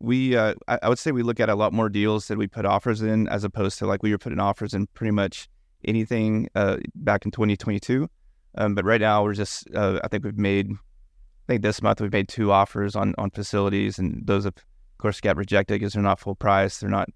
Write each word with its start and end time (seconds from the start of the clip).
we 0.00 0.36
uh, 0.36 0.54
I, 0.66 0.78
I 0.82 0.88
would 0.88 0.98
say 0.98 1.12
we 1.12 1.22
look 1.22 1.40
at 1.40 1.48
a 1.48 1.54
lot 1.54 1.72
more 1.72 1.88
deals 1.88 2.28
that 2.28 2.38
we 2.38 2.46
put 2.46 2.64
offers 2.64 3.02
in 3.02 3.28
as 3.28 3.44
opposed 3.44 3.78
to 3.78 3.86
like 3.86 4.02
we 4.02 4.10
were 4.10 4.18
putting 4.18 4.40
offers 4.40 4.74
in 4.74 4.86
pretty 4.88 5.12
much 5.12 5.48
anything 5.84 6.48
uh, 6.54 6.78
back 6.94 7.24
in 7.24 7.30
2022. 7.30 8.08
Um, 8.56 8.74
but 8.74 8.84
right 8.84 9.00
now 9.00 9.22
we're 9.22 9.34
just 9.34 9.68
uh, 9.74 10.00
I 10.02 10.08
think 10.08 10.24
we've 10.24 10.38
made 10.38 10.70
I 10.70 11.46
think 11.46 11.62
this 11.62 11.82
month 11.82 12.00
we've 12.00 12.12
made 12.12 12.28
two 12.28 12.50
offers 12.50 12.96
on 12.96 13.14
on 13.18 13.30
facilities 13.30 13.98
and 13.98 14.26
those 14.26 14.46
of 14.46 14.54
course 14.98 15.20
got 15.20 15.36
rejected 15.36 15.74
because 15.74 15.92
they're 15.92 16.02
not 16.02 16.18
full 16.18 16.34
price. 16.34 16.78
They're 16.78 16.90
not 16.90 17.08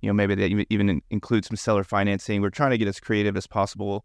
you 0.00 0.08
know 0.08 0.14
maybe 0.14 0.34
they 0.34 0.66
even 0.68 1.00
include 1.10 1.44
some 1.44 1.56
seller 1.56 1.84
financing. 1.84 2.42
We're 2.42 2.50
trying 2.50 2.70
to 2.70 2.78
get 2.78 2.88
as 2.88 3.00
creative 3.00 3.36
as 3.36 3.46
possible 3.46 4.04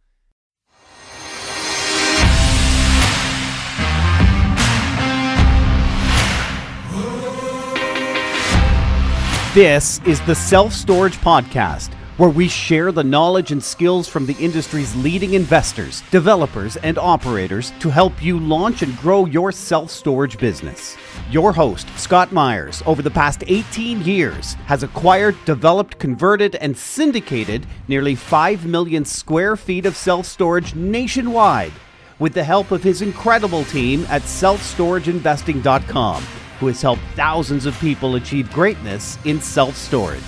This 9.58 9.98
is 10.05 10.21
the 10.21 10.36
Self 10.36 10.72
Storage 10.72 11.18
Podcast, 11.18 11.91
where 12.18 12.30
we 12.30 12.48
share 12.48 12.91
the 12.91 13.04
knowledge 13.04 13.52
and 13.52 13.64
skills 13.64 14.08
from 14.08 14.27
the 14.27 14.36
industry's 14.36 14.95
leading 14.98 15.34
investors, 15.34 16.04
developers, 16.12 16.77
and 16.77 17.00
operators 17.00 17.73
to 17.80 17.90
help 17.90 18.23
you 18.23 18.40
launch 18.40 18.84
and 18.84 18.95
grow 19.00 19.26
your 19.26 19.52
self 19.52 19.90
storage 19.90 20.38
business. 20.38 20.95
Your 21.31 21.52
host, 21.52 21.90
Scott 21.98 22.31
Meyers, 22.31 22.84
over 22.86 23.02
the 23.02 23.09
past 23.09 23.44
18 23.48 24.02
years, 24.02 24.54
has 24.67 24.84
acquired, 24.84 25.36
developed, 25.45 25.98
converted, 25.98 26.53
and 26.58 26.78
syndicated 26.78 27.66
nearly 27.88 28.14
5 28.14 28.67
million 28.67 29.05
square 29.05 29.55
feet 29.55 29.88
of 29.88 29.98
self 29.98 30.28
storage 30.28 30.76
nationwide 30.76 31.73
with 32.20 32.36
the 32.36 32.44
help 32.44 32.70
of 32.70 32.84
his 32.84 33.02
incredible 33.02 33.64
team 33.64 34.05
at 34.12 34.22
selfstorageinvesting.com 34.22 36.23
who 36.59 36.67
has 36.67 36.81
helped 36.81 37.02
thousands 37.16 37.66
of 37.66 37.77
people 37.79 38.16
achieve 38.16 38.52
greatness 38.52 39.17
in 39.25 39.39
self 39.41 39.75
storage. 39.75 40.21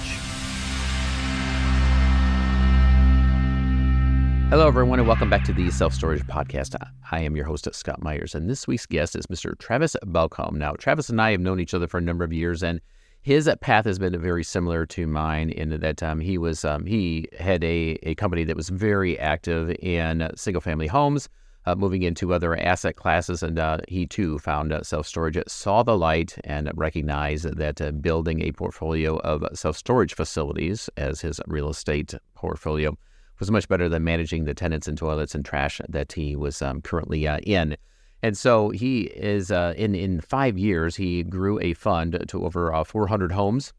Hello, 4.49 4.67
everyone, 4.67 4.97
and 4.97 5.08
welcome 5.08 5.30
back 5.30 5.44
to 5.44 5.53
the 5.53 5.69
Self 5.69 5.94
Storage 5.94 6.23
Podcast. 6.23 6.75
I 7.11 7.19
am 7.21 7.36
your 7.36 7.45
host, 7.45 7.67
Scott 7.73 8.02
Meyers, 8.02 8.33
and 8.33 8.49
this 8.49 8.67
week's 8.67 8.88
guest 8.88 9.16
is 9.16 9.27
Mr. 9.27 9.58
Travis 9.59 9.95
Baucom. 10.05 10.53
Now, 10.53 10.73
Travis 10.73 11.09
and 11.09 11.21
I 11.21 11.31
have 11.31 11.39
known 11.39 11.59
each 11.59 11.75
other 11.75 11.88
for 11.88 11.99
a 11.99 12.02
number 12.02 12.23
of 12.23 12.33
years, 12.33 12.64
and 12.64 12.81
his 13.21 13.47
path 13.61 13.86
has 13.86 13.99
been 13.99 14.19
very 14.19 14.43
similar 14.43 14.86
to 14.88 15.05
mine 15.05 15.49
in 15.52 15.80
that 15.80 16.02
um, 16.02 16.19
he 16.19 16.38
was 16.38 16.66
um, 16.66 16.86
he 16.86 17.27
had 17.38 17.64
a, 17.64 17.99
a 18.03 18.16
company 18.16 18.43
that 18.43 18.55
was 18.55 18.69
very 18.69 19.19
active 19.19 19.69
in 19.81 20.27
single 20.36 20.61
family 20.61 20.88
homes 20.88 21.30
uh, 21.70 21.75
moving 21.75 22.02
into 22.03 22.34
other 22.34 22.58
asset 22.58 22.95
classes. 22.95 23.44
And 23.44 23.59
uh, 23.59 23.78
he 23.88 24.06
too 24.06 24.39
found 24.39 24.73
uh, 24.73 24.84
self 24.84 25.08
storage, 25.08 25.38
saw 25.48 25.84
the 25.84 25.98
light, 25.98 26.38
and 26.44 26.72
recognized 26.76 27.58
that 27.58 27.81
uh, 27.81 27.92
building 27.92 28.42
a 28.42 28.52
portfolio 28.52 29.17
of 29.20 29.45
self 29.53 29.78
storage 29.78 30.14
facilities 30.16 30.89
as 30.98 31.22
his 31.22 31.39
real 31.48 31.70
estate 31.70 32.14
portfolio 32.34 32.98
was 33.39 33.52
much 33.52 33.67
better 33.67 33.88
than 33.88 34.03
managing 34.03 34.45
the 34.45 34.53
tenants 34.53 34.88
and 34.88 34.98
toilets 34.98 35.36
and 35.36 35.45
trash 35.45 35.80
that 35.88 36.11
he 36.11 36.36
was 36.36 36.61
um, 36.61 36.81
currently 36.81 37.28
uh, 37.28 37.39
in. 37.39 37.78
And 38.22 38.38
so 38.38 38.70
he 38.70 39.04
is 39.04 39.50
uh, 39.50 39.73
in 39.78 39.95
in 39.95 40.20
five 40.20 40.58
years 40.58 40.95
he 40.95 41.23
grew 41.23 41.59
a 41.61 41.73
fund 41.73 42.22
to 42.28 42.45
over 42.45 42.83
400 42.83 43.31
homes, 43.31 43.72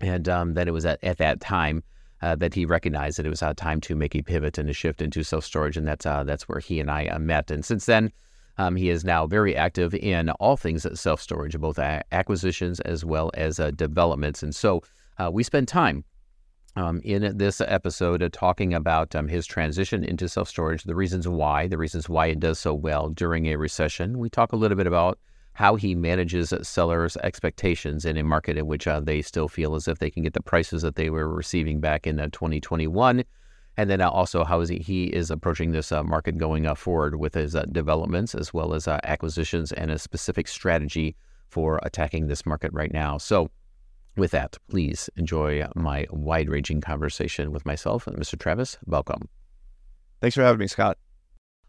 and 0.00 0.28
um, 0.28 0.54
then 0.54 0.68
it 0.68 0.72
was 0.72 0.86
at, 0.86 1.02
at 1.02 1.18
that 1.18 1.40
time 1.40 1.82
uh, 2.24 2.34
that 2.34 2.54
he 2.54 2.64
recognized 2.64 3.18
that 3.18 3.26
it 3.26 3.30
was 3.30 3.42
uh, 3.42 3.52
time 3.52 3.82
to 3.82 3.94
make 3.94 4.14
a 4.16 4.22
pivot 4.22 4.56
and 4.56 4.70
a 4.70 4.72
shift 4.72 5.02
into 5.02 5.22
self 5.22 5.44
storage, 5.44 5.76
and 5.76 5.86
that's 5.86 6.06
uh, 6.06 6.24
that's 6.24 6.48
where 6.48 6.58
he 6.58 6.80
and 6.80 6.90
I 6.90 7.06
uh, 7.06 7.18
met. 7.18 7.50
And 7.50 7.62
since 7.62 7.84
then, 7.84 8.10
um, 8.56 8.76
he 8.76 8.88
is 8.88 9.04
now 9.04 9.26
very 9.26 9.54
active 9.54 9.94
in 9.94 10.30
all 10.30 10.56
things 10.56 10.86
self 10.98 11.20
storage, 11.20 11.58
both 11.58 11.78
acquisitions 11.78 12.80
as 12.80 13.04
well 13.04 13.30
as 13.34 13.60
uh, 13.60 13.72
developments. 13.72 14.42
And 14.42 14.54
so 14.54 14.82
uh, 15.18 15.30
we 15.30 15.42
spend 15.42 15.68
time 15.68 16.02
um, 16.76 17.02
in 17.04 17.36
this 17.36 17.60
episode 17.60 18.32
talking 18.32 18.72
about 18.72 19.14
um, 19.14 19.28
his 19.28 19.44
transition 19.44 20.02
into 20.02 20.26
self 20.26 20.48
storage, 20.48 20.84
the 20.84 20.94
reasons 20.94 21.28
why, 21.28 21.66
the 21.66 21.76
reasons 21.76 22.08
why 22.08 22.28
it 22.28 22.40
does 22.40 22.58
so 22.58 22.72
well 22.72 23.10
during 23.10 23.48
a 23.48 23.56
recession. 23.56 24.18
We 24.18 24.30
talk 24.30 24.52
a 24.52 24.56
little 24.56 24.78
bit 24.78 24.86
about 24.86 25.18
how 25.54 25.76
he 25.76 25.94
manages 25.94 26.52
sellers' 26.62 27.16
expectations 27.18 28.04
in 28.04 28.16
a 28.16 28.24
market 28.24 28.58
in 28.58 28.66
which 28.66 28.86
uh, 28.86 29.00
they 29.00 29.22
still 29.22 29.48
feel 29.48 29.74
as 29.74 29.88
if 29.88 29.98
they 29.98 30.10
can 30.10 30.24
get 30.24 30.34
the 30.34 30.42
prices 30.42 30.82
that 30.82 30.96
they 30.96 31.10
were 31.10 31.28
receiving 31.28 31.80
back 31.80 32.06
in 32.06 32.18
uh, 32.20 32.28
2021. 32.32 33.24
And 33.76 33.90
then 33.90 34.00
uh, 34.00 34.10
also 34.10 34.44
how 34.44 34.60
is 34.60 34.68
he, 34.68 34.78
he 34.78 35.04
is 35.06 35.30
approaching 35.30 35.70
this 35.70 35.92
uh, 35.92 36.02
market 36.02 36.38
going 36.38 36.66
uh, 36.66 36.74
forward 36.74 37.16
with 37.16 37.34
his 37.34 37.56
developments 37.70 38.34
as 38.34 38.52
well 38.52 38.74
as 38.74 38.86
acquisitions 38.88 39.72
and 39.72 39.90
a 39.90 39.98
specific 39.98 40.48
strategy 40.48 41.16
for 41.48 41.78
attacking 41.84 42.26
this 42.26 42.44
market 42.44 42.72
right 42.72 42.92
now. 42.92 43.16
So, 43.18 43.50
with 44.16 44.30
that, 44.30 44.56
please 44.68 45.10
enjoy 45.16 45.66
my 45.74 46.06
wide 46.10 46.48
ranging 46.48 46.80
conversation 46.80 47.50
with 47.50 47.66
myself 47.66 48.06
and 48.06 48.16
Mr. 48.16 48.38
Travis. 48.38 48.78
Welcome. 48.86 49.28
Thanks 50.20 50.36
for 50.36 50.42
having 50.42 50.60
me, 50.60 50.68
Scott. 50.68 50.98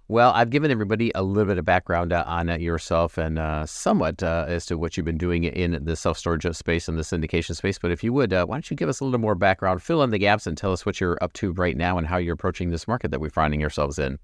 Well, 0.08 0.34
I've 0.36 0.52
given 0.52 0.70
everybody 0.70 1.12
a 1.16 1.24
little 1.24 1.48
bit 1.48 1.58
of 1.58 1.66
background 1.66 2.14
uh, 2.14 2.24
on 2.28 2.48
uh, 2.48 2.58
yourself 2.58 3.18
and 3.18 3.40
uh, 3.40 3.66
somewhat 3.66 4.22
uh, 4.22 4.46
as 4.48 4.68
to 4.68 4.78
what 4.78 4.96
you've 4.96 5.06
been 5.06 5.18
doing 5.18 5.46
in 5.46 5.84
the 5.84 5.96
self 5.96 6.20
storage 6.20 6.46
space 6.56 6.88
and 6.88 6.96
the 6.96 7.02
syndication 7.02 7.56
space. 7.56 7.80
But 7.80 7.90
if 7.90 8.04
you 8.04 8.14
would, 8.14 8.32
why 8.32 8.46
don't 8.46 8.70
you 8.70 8.78
give 8.78 8.88
us 8.88 9.00
a 9.00 9.04
little 9.04 9.20
more 9.20 9.34
background, 9.34 9.82
fill 9.82 10.04
in 10.04 10.12
the 10.12 10.20
gaps, 10.20 10.46
and 10.46 10.56
tell 10.56 10.72
us 10.72 10.86
what 10.86 11.02
you're 11.02 11.18
up 11.22 11.34
to 11.34 11.54
right 11.54 11.76
now 11.76 11.98
and 11.98 12.06
how 12.06 12.18
you're 12.18 12.36
approaching 12.36 12.70
this 12.70 12.88
market 12.88 13.10
that 13.10 13.20
we're 13.20 13.32
finding 13.32 13.64
ourselves 13.64 13.98
in? 13.98 14.20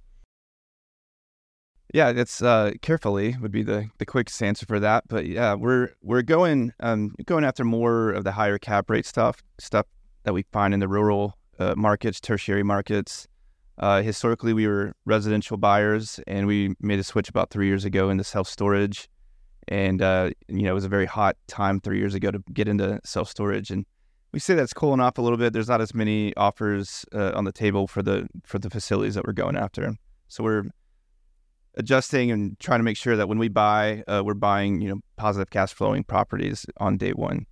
Yeah, 1.96 2.10
it's 2.10 2.42
carefully 2.82 3.36
would 3.42 3.52
be 3.52 3.64
the, 3.64 3.90
the 3.98 4.06
quickest 4.06 4.42
answer 4.44 4.68
for 4.68 4.80
that. 4.80 5.08
But 5.08 5.26
yeah, 5.26 5.56
we're 5.56 5.90
we're 6.04 6.22
going 6.22 6.74
um, 6.80 7.16
going 7.26 7.44
after 7.44 7.64
more 7.64 8.12
of 8.12 8.24
the 8.24 8.34
higher 8.34 8.60
cap 8.60 8.88
rate 8.88 9.08
stuff 9.08 9.42
stuff 9.58 9.88
that 10.26 10.34
we 10.34 10.44
find 10.52 10.76
in 10.76 10.80
the 10.80 10.88
rural 10.88 11.40
markets, 11.76 12.22
tertiary 12.22 12.64
markets. 12.64 13.28
Uh, 13.78 14.02
historically, 14.02 14.54
we 14.54 14.68
were 14.68 14.94
residential 15.06 15.58
buyers, 15.58 16.20
and 16.28 16.46
we 16.46 16.76
made 16.80 17.00
a 17.00 17.04
switch 17.04 17.30
about 17.30 17.50
three 17.50 17.68
years 17.68 17.86
ago 17.86 18.10
into 18.10 18.24
self 18.24 18.48
storage. 18.48 19.10
And 19.68 20.02
uh, 20.02 20.32
you 20.48 20.64
know, 20.64 20.72
it 20.72 20.76
was 20.76 20.86
a 20.86 20.90
very 20.90 21.06
hot 21.06 21.38
time 21.48 21.80
three 21.80 22.00
years 22.00 22.14
ago 22.14 22.32
to 22.32 22.44
get 22.54 22.68
into 22.68 23.00
self 23.04 23.30
storage. 23.30 23.72
And 23.72 23.86
we 24.32 24.40
say 24.40 24.56
that's 24.56 24.74
cooling 24.74 25.00
off 25.00 25.18
a 25.18 25.22
little 25.22 25.38
bit. 25.38 25.54
There's 25.54 25.70
not 25.70 25.82
as 25.82 25.94
many 25.94 26.36
offers 26.36 27.06
uh, 27.14 27.32
on 27.36 27.46
the 27.46 27.52
table 27.52 27.88
for 27.88 28.02
the 28.02 28.28
for 28.44 28.60
the 28.60 28.70
facilities 28.70 29.16
that 29.16 29.26
we're 29.26 29.34
going 29.34 29.56
after. 29.56 29.96
So 30.28 30.44
we're 30.44 30.64
adjusting 31.76 32.32
and 32.32 32.60
trying 32.60 32.80
to 32.80 32.84
make 32.84 32.98
sure 32.98 33.16
that 33.16 33.28
when 33.28 33.38
we 33.38 33.48
buy, 33.48 34.04
uh, 34.08 34.22
we're 34.26 34.34
buying 34.34 34.82
you 34.82 34.90
know 34.90 35.00
positive 35.18 35.50
cash 35.50 35.74
flowing 35.74 36.04
properties 36.04 36.66
on 36.78 36.98
day 36.98 37.12
one. 37.12 37.46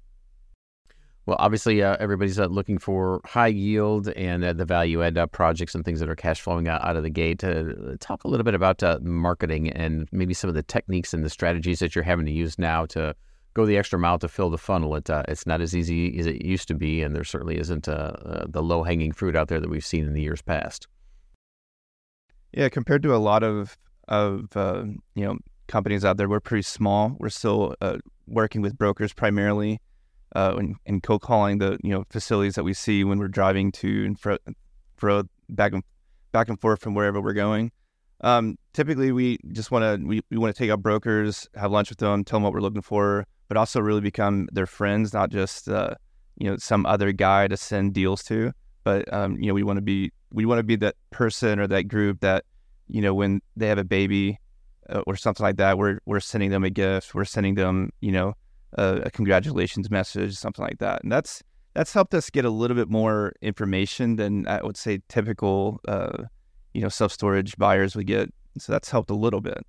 Well, 1.29 1.37
obviously, 1.39 1.83
uh, 1.83 1.95
everybody's 1.99 2.39
uh, 2.39 2.47
looking 2.47 2.79
for 2.79 3.21
high 3.23 3.49
yield 3.49 4.07
and 4.09 4.43
uh, 4.43 4.51
the 4.51 4.65
value 4.65 5.03
add 5.03 5.15
uh, 5.15 5.27
projects 5.27 5.75
and 5.75 5.85
things 5.85 5.99
that 5.99 6.09
are 6.09 6.15
cash 6.15 6.41
flowing 6.41 6.67
out, 6.67 6.83
out 6.83 6.95
of 6.95 7.03
the 7.03 7.11
gate. 7.11 7.43
Uh, 7.43 7.65
talk 7.99 8.23
a 8.23 8.27
little 8.27 8.43
bit 8.43 8.55
about 8.55 8.81
uh, 8.81 8.97
marketing 9.03 9.69
and 9.69 10.09
maybe 10.11 10.33
some 10.33 10.47
of 10.47 10.55
the 10.55 10.63
techniques 10.63 11.13
and 11.13 11.23
the 11.23 11.29
strategies 11.29 11.77
that 11.77 11.93
you're 11.93 12.03
having 12.03 12.25
to 12.25 12.31
use 12.31 12.57
now 12.57 12.83
to 12.87 13.13
go 13.53 13.67
the 13.67 13.77
extra 13.77 13.99
mile 13.99 14.17
to 14.17 14.27
fill 14.27 14.49
the 14.49 14.57
funnel. 14.57 14.95
It, 14.95 15.07
it's 15.27 15.45
not 15.45 15.61
as 15.61 15.75
easy 15.75 16.17
as 16.17 16.25
it 16.25 16.43
used 16.43 16.67
to 16.69 16.73
be, 16.73 17.03
and 17.03 17.15
there 17.15 17.23
certainly 17.23 17.59
isn't 17.59 17.83
the 17.83 18.49
low 18.63 18.81
hanging 18.81 19.11
fruit 19.11 19.35
out 19.35 19.49
there 19.49 19.59
that 19.59 19.69
we've 19.69 19.85
seen 19.85 20.05
in 20.05 20.13
the 20.13 20.21
years 20.23 20.41
past. 20.41 20.87
Yeah, 22.53 22.69
compared 22.69 23.03
to 23.03 23.13
a 23.13 23.17
lot 23.17 23.43
of 23.43 23.77
of 24.07 24.47
you 25.13 25.25
know 25.25 25.37
companies 25.67 26.03
out 26.03 26.17
there, 26.17 26.27
we're 26.27 26.39
pretty 26.39 26.63
small. 26.63 27.15
We're 27.19 27.29
still 27.29 27.75
working 28.25 28.63
with 28.63 28.75
brokers 28.79 29.13
primarily 29.13 29.79
uh, 30.35 30.55
and, 30.57 30.75
and 30.85 31.03
cold 31.03 31.21
calling 31.21 31.57
the 31.57 31.77
you 31.83 31.89
know 31.89 32.05
facilities 32.09 32.55
that 32.55 32.63
we 32.63 32.73
see 32.73 33.03
when 33.03 33.19
we're 33.19 33.27
driving 33.27 33.71
to 33.71 34.05
and 34.05 34.19
fro, 34.19 34.37
fro 34.97 35.23
back 35.49 35.73
and 35.73 35.83
back 36.31 36.49
and 36.49 36.59
forth 36.59 36.81
from 36.81 36.93
wherever 36.93 37.21
we're 37.21 37.33
going. 37.33 37.71
Um, 38.21 38.57
typically, 38.73 39.11
we 39.11 39.37
just 39.51 39.71
want 39.71 39.83
to 39.83 40.05
we, 40.05 40.21
we 40.29 40.37
want 40.37 40.53
to 40.53 40.57
take 40.57 40.69
out 40.69 40.81
brokers, 40.81 41.47
have 41.55 41.71
lunch 41.71 41.89
with 41.89 41.99
them, 41.99 42.23
tell 42.23 42.37
them 42.37 42.43
what 42.43 42.53
we're 42.53 42.61
looking 42.61 42.81
for, 42.81 43.25
but 43.47 43.57
also 43.57 43.79
really 43.79 44.01
become 44.01 44.47
their 44.51 44.65
friends, 44.65 45.13
not 45.13 45.29
just 45.29 45.69
uh, 45.69 45.95
you 46.37 46.49
know 46.49 46.57
some 46.57 46.85
other 46.85 47.11
guy 47.11 47.47
to 47.47 47.57
send 47.57 47.93
deals 47.93 48.23
to. 48.23 48.51
But 48.83 49.11
um, 49.13 49.37
you 49.39 49.47
know, 49.47 49.53
we 49.53 49.63
want 49.63 49.77
to 49.77 49.81
be 49.81 50.11
we 50.31 50.45
want 50.45 50.59
to 50.59 50.63
be 50.63 50.75
that 50.77 50.95
person 51.11 51.59
or 51.59 51.67
that 51.67 51.83
group 51.83 52.19
that 52.21 52.45
you 52.87 53.01
know 53.01 53.13
when 53.13 53.41
they 53.55 53.67
have 53.67 53.77
a 53.77 53.83
baby 53.83 54.39
uh, 54.89 55.01
or 55.07 55.15
something 55.15 55.43
like 55.43 55.57
that, 55.57 55.77
we're 55.77 55.99
we're 56.05 56.19
sending 56.19 56.49
them 56.49 56.63
a 56.63 56.69
gift, 56.69 57.15
we're 57.15 57.25
sending 57.25 57.55
them 57.55 57.91
you 58.01 58.11
know 58.11 58.35
a, 58.73 59.01
a, 59.05 59.11
congratulations 59.11 59.89
message, 59.89 60.35
something 60.35 60.63
like 60.63 60.79
that. 60.79 61.03
And 61.03 61.11
that's 61.11 61.43
that's 61.73 61.93
helped 61.93 62.13
us 62.13 62.29
get 62.29 62.45
a 62.45 62.49
little 62.49 62.75
bit 62.75 62.89
more 62.89 63.33
information 63.41 64.15
than 64.15 64.47
I 64.47 64.61
would 64.61 64.77
say 64.77 65.01
typical, 65.07 65.79
uh, 65.87 66.23
you 66.73 66.81
know, 66.81 66.89
self 66.89 67.11
storage 67.11 67.57
buyers 67.57 67.95
would 67.95 68.07
get. 68.07 68.33
So 68.57 68.71
that's 68.71 68.89
helped 68.89 69.09
a 69.09 69.15
little 69.15 69.41
bit. 69.41 69.65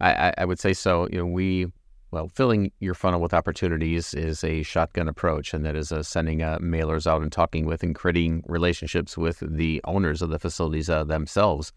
I, 0.00 0.32
I 0.36 0.44
would 0.44 0.58
say 0.58 0.74
so. 0.74 1.08
You 1.10 1.18
know, 1.18 1.26
we 1.26 1.66
well, 2.10 2.28
filling 2.28 2.72
your 2.80 2.94
funnel 2.94 3.20
with 3.20 3.34
opportunities 3.34 4.14
is 4.14 4.44
a 4.44 4.62
shotgun 4.62 5.08
approach, 5.08 5.52
and 5.52 5.64
that 5.64 5.74
is 5.74 5.90
uh, 5.90 6.02
sending 6.02 6.42
uh, 6.42 6.58
mailers 6.60 7.06
out 7.06 7.20
and 7.20 7.32
talking 7.32 7.66
with 7.66 7.82
and 7.82 7.94
creating 7.94 8.42
relationships 8.46 9.18
with 9.18 9.40
the 9.40 9.80
owners 9.84 10.22
of 10.22 10.30
the 10.30 10.38
facilities 10.38 10.88
uh, 10.88 11.04
themselves. 11.04 11.72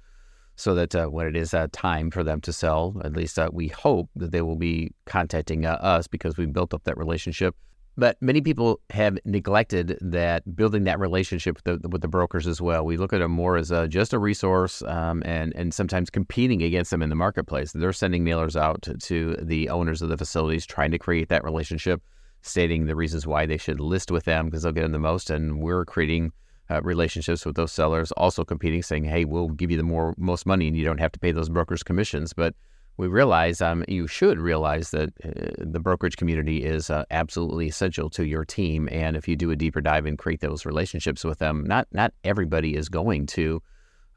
So 0.60 0.76
that 0.76 0.94
uh, 0.94 1.08
when 1.08 1.26
it 1.26 1.38
is 1.38 1.54
uh, 1.54 1.68
time 1.72 2.12
for 2.12 2.22
them 2.22 2.42
to 2.42 2.52
sell, 2.52 3.02
at 3.06 3.14
least 3.14 3.40
uh, 3.40 3.50
we 3.54 3.70
hope 3.70 4.10
that 4.18 4.32
they 4.32 4.42
will 4.42 4.58
be 4.58 4.92
contacting 5.06 5.66
uh, 5.66 5.72
us 5.76 6.06
because 6.06 6.36
we 6.36 6.46
built 6.46 6.74
up 6.74 6.84
that 6.84 6.98
relationship. 6.98 7.56
But 7.96 8.18
many 8.22 8.42
people 8.42 8.82
have 8.90 9.18
neglected 9.24 9.98
that 10.02 10.56
building 10.58 10.84
that 10.84 11.00
relationship 11.00 11.56
with 11.56 11.82
the, 11.82 11.88
with 11.88 12.02
the 12.02 12.10
brokers 12.10 12.46
as 12.46 12.62
well. 12.62 12.86
We 12.86 12.98
look 12.98 13.14
at 13.14 13.20
them 13.20 13.32
more 13.32 13.56
as 13.56 13.72
a, 13.72 13.88
just 13.88 14.14
a 14.14 14.20
resource 14.20 14.82
um, 14.84 15.24
and, 15.26 15.54
and 15.56 15.74
sometimes 15.74 16.10
competing 16.10 16.62
against 16.62 16.92
them 16.92 17.02
in 17.02 17.10
the 17.10 17.16
marketplace. 17.16 17.72
They're 17.72 17.94
sending 17.94 18.26
mailers 18.26 18.60
out 18.60 18.82
to, 18.82 18.96
to 18.96 19.38
the 19.42 19.70
owners 19.70 20.02
of 20.02 20.10
the 20.10 20.18
facilities, 20.18 20.66
trying 20.66 20.92
to 20.92 21.00
create 21.00 21.30
that 21.30 21.46
relationship, 21.46 22.02
stating 22.42 22.86
the 22.86 22.96
reasons 22.96 23.26
why 23.26 23.46
they 23.46 23.58
should 23.58 23.80
list 23.80 24.12
with 24.12 24.26
them 24.26 24.48
because 24.48 24.64
they'll 24.64 24.74
get 24.74 24.82
them 24.82 24.92
the 24.92 25.00
most. 25.00 25.30
And 25.30 25.62
we're 25.62 25.86
creating 25.86 26.32
uh, 26.70 26.82
relationships 26.84 27.46
with 27.46 27.56
those 27.56 27.72
sellers, 27.72 28.12
also 28.14 28.44
competing, 28.44 28.84
saying, 28.84 29.06
"Hey, 29.06 29.26
we'll 29.26 29.50
give 29.50 29.72
you 29.72 29.78
the 29.78 29.84
more 29.84 30.14
most 30.18 30.46
money, 30.46 30.68
and 30.68 30.78
you 30.78 30.86
don't 30.86 31.00
have 31.00 31.12
to 31.14 31.20
pay 31.20 31.32
those 31.32 31.50
brokers 31.50 31.84
commissions." 31.84 32.34
But 32.34 32.56
we 32.98 33.08
realize, 33.08 33.62
um, 33.62 33.86
you 33.88 34.08
should 34.08 34.40
realize 34.40 34.92
that 34.92 35.10
uh, 35.24 35.52
the 35.58 35.80
brokerage 35.80 36.18
community 36.18 36.66
is 36.66 36.90
uh, 36.90 37.06
absolutely 37.12 37.68
essential 37.68 38.10
to 38.12 38.26
your 38.26 38.44
team, 38.44 38.90
and 38.92 39.16
if 39.16 39.28
you 39.28 39.36
do 39.36 39.52
a 39.52 39.56
deeper 39.56 39.82
dive 39.82 40.06
and 40.06 40.18
create 40.18 40.42
those 40.42 40.66
relationships 40.66 41.24
with 41.24 41.40
them, 41.40 41.64
not 41.66 41.88
not 41.92 42.14
everybody 42.24 42.76
is 42.76 42.90
going 42.90 43.26
to 43.28 43.62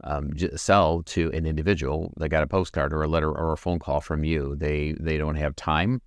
um, 0.05 0.33
sell 0.57 1.03
to 1.05 1.31
an 1.33 1.47
individual 1.47 2.13
that 2.17 2.29
got 2.29 2.43
a 2.43 2.47
postcard 2.47 2.93
or 2.93 3.03
a 3.03 3.09
letter 3.09 3.31
or 3.31 3.53
a 3.53 3.57
phone 3.57 3.79
call 3.79 4.01
from 4.01 4.25
you. 4.25 4.57
They 4.57 4.95
they 4.99 5.17
don't 5.17 5.37
have 5.37 5.55
time. 5.57 6.03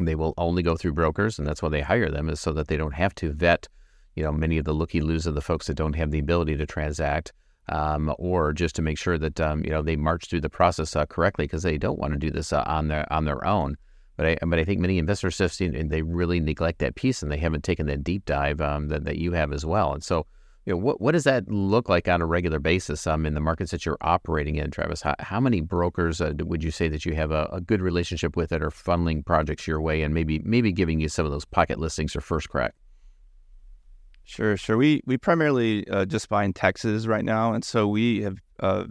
They 0.00 0.16
will 0.16 0.34
only 0.36 0.62
go 0.62 0.76
through 0.76 0.94
brokers, 0.94 1.38
and 1.38 1.46
that's 1.46 1.62
why 1.62 1.68
they 1.68 1.82
hire 1.82 2.10
them, 2.10 2.28
is 2.28 2.40
so 2.40 2.52
that 2.52 2.68
they 2.68 2.76
don't 2.76 2.94
have 2.94 3.14
to 3.16 3.32
vet 3.32 3.68
you 4.14 4.22
know, 4.22 4.32
many 4.32 4.58
of 4.58 4.64
the 4.64 4.72
looky 4.72 5.00
loos 5.00 5.26
of 5.26 5.34
the 5.34 5.40
folks 5.40 5.66
that 5.66 5.74
don't 5.74 5.96
have 5.96 6.10
the 6.10 6.18
ability 6.18 6.56
to 6.56 6.66
transact, 6.66 7.32
um, 7.68 8.14
or 8.18 8.52
just 8.52 8.74
to 8.76 8.82
make 8.82 8.98
sure 8.98 9.18
that 9.18 9.40
um, 9.40 9.64
you 9.64 9.70
know 9.70 9.82
they 9.82 9.96
march 9.96 10.26
through 10.26 10.40
the 10.40 10.50
process 10.50 10.94
uh, 10.96 11.06
correctly 11.06 11.44
because 11.44 11.62
they 11.62 11.78
don't 11.78 11.98
want 11.98 12.12
to 12.12 12.18
do 12.18 12.30
this 12.30 12.52
uh, 12.52 12.64
on 12.66 12.88
their 12.88 13.10
on 13.12 13.24
their 13.24 13.44
own. 13.46 13.76
But 14.16 14.26
I 14.26 14.38
but 14.46 14.58
I 14.58 14.64
think 14.64 14.80
many 14.80 14.98
investors 14.98 15.38
have 15.38 15.52
seen 15.52 15.74
and 15.74 15.90
they 15.90 16.02
really 16.02 16.40
neglect 16.40 16.80
that 16.80 16.94
piece 16.94 17.22
and 17.22 17.32
they 17.32 17.38
haven't 17.38 17.64
taken 17.64 17.86
that 17.86 18.04
deep 18.04 18.24
dive 18.24 18.60
um, 18.60 18.88
that 18.88 19.04
that 19.04 19.18
you 19.18 19.32
have 19.32 19.52
as 19.52 19.64
well. 19.64 19.94
And 19.94 20.04
so, 20.04 20.26
you 20.66 20.72
know, 20.72 20.76
what 20.76 21.00
what 21.00 21.12
does 21.12 21.24
that 21.24 21.48
look 21.48 21.88
like 21.88 22.08
on 22.08 22.20
a 22.20 22.26
regular 22.26 22.58
basis 22.58 23.06
um, 23.06 23.24
in 23.24 23.34
the 23.34 23.40
markets 23.40 23.70
that 23.70 23.86
you're 23.86 23.98
operating 24.02 24.56
in, 24.56 24.70
Travis? 24.70 25.00
How, 25.00 25.14
how 25.20 25.40
many 25.40 25.60
brokers 25.60 26.20
uh, 26.20 26.34
would 26.40 26.62
you 26.62 26.70
say 26.70 26.88
that 26.88 27.06
you 27.06 27.14
have 27.14 27.30
a, 27.30 27.48
a 27.52 27.60
good 27.60 27.80
relationship 27.80 28.36
with 28.36 28.50
that 28.50 28.62
are 28.62 28.70
funneling 28.70 29.24
projects 29.24 29.66
your 29.66 29.80
way 29.80 30.02
and 30.02 30.12
maybe 30.12 30.40
maybe 30.40 30.72
giving 30.72 31.00
you 31.00 31.08
some 31.08 31.24
of 31.24 31.32
those 31.32 31.46
pocket 31.46 31.78
listings 31.78 32.14
or 32.14 32.20
first 32.20 32.50
crack? 32.50 32.74
Sure, 34.24 34.56
sure. 34.56 34.76
We 34.76 35.02
we 35.04 35.16
primarily 35.18 35.86
uh, 35.88 36.04
just 36.04 36.28
buy 36.28 36.44
in 36.44 36.52
Texas 36.52 37.06
right 37.06 37.24
now, 37.24 37.52
and 37.52 37.64
so 37.64 37.88
we 37.88 38.22
have 38.22 38.36
uh, 38.60 38.84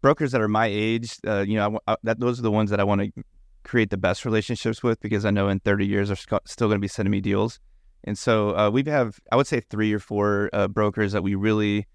brokers 0.00 0.32
that 0.32 0.40
are 0.40 0.48
my 0.48 0.66
age. 0.66 1.18
Uh, 1.26 1.44
you 1.46 1.56
know, 1.56 1.78
I, 1.86 1.92
I, 1.92 1.96
that 2.04 2.20
those 2.20 2.38
are 2.38 2.42
the 2.42 2.50
ones 2.50 2.70
that 2.70 2.80
I 2.80 2.84
want 2.84 3.02
to 3.02 3.22
create 3.64 3.90
the 3.90 3.96
best 3.96 4.24
relationships 4.24 4.82
with 4.82 5.00
because 5.00 5.24
I 5.24 5.30
know 5.30 5.48
in 5.48 5.60
30 5.60 5.86
years 5.86 6.08
they're 6.08 6.16
sc- 6.16 6.46
still 6.46 6.68
going 6.68 6.78
to 6.78 6.84
be 6.84 6.88
sending 6.88 7.10
me 7.10 7.20
deals. 7.20 7.58
And 8.04 8.16
so 8.16 8.56
uh, 8.56 8.70
we 8.70 8.84
have, 8.84 9.18
I 9.32 9.36
would 9.36 9.48
say, 9.48 9.60
three 9.60 9.92
or 9.92 9.98
four 9.98 10.48
uh, 10.52 10.68
brokers 10.68 11.12
that 11.12 11.22
we 11.22 11.34
really, 11.34 11.86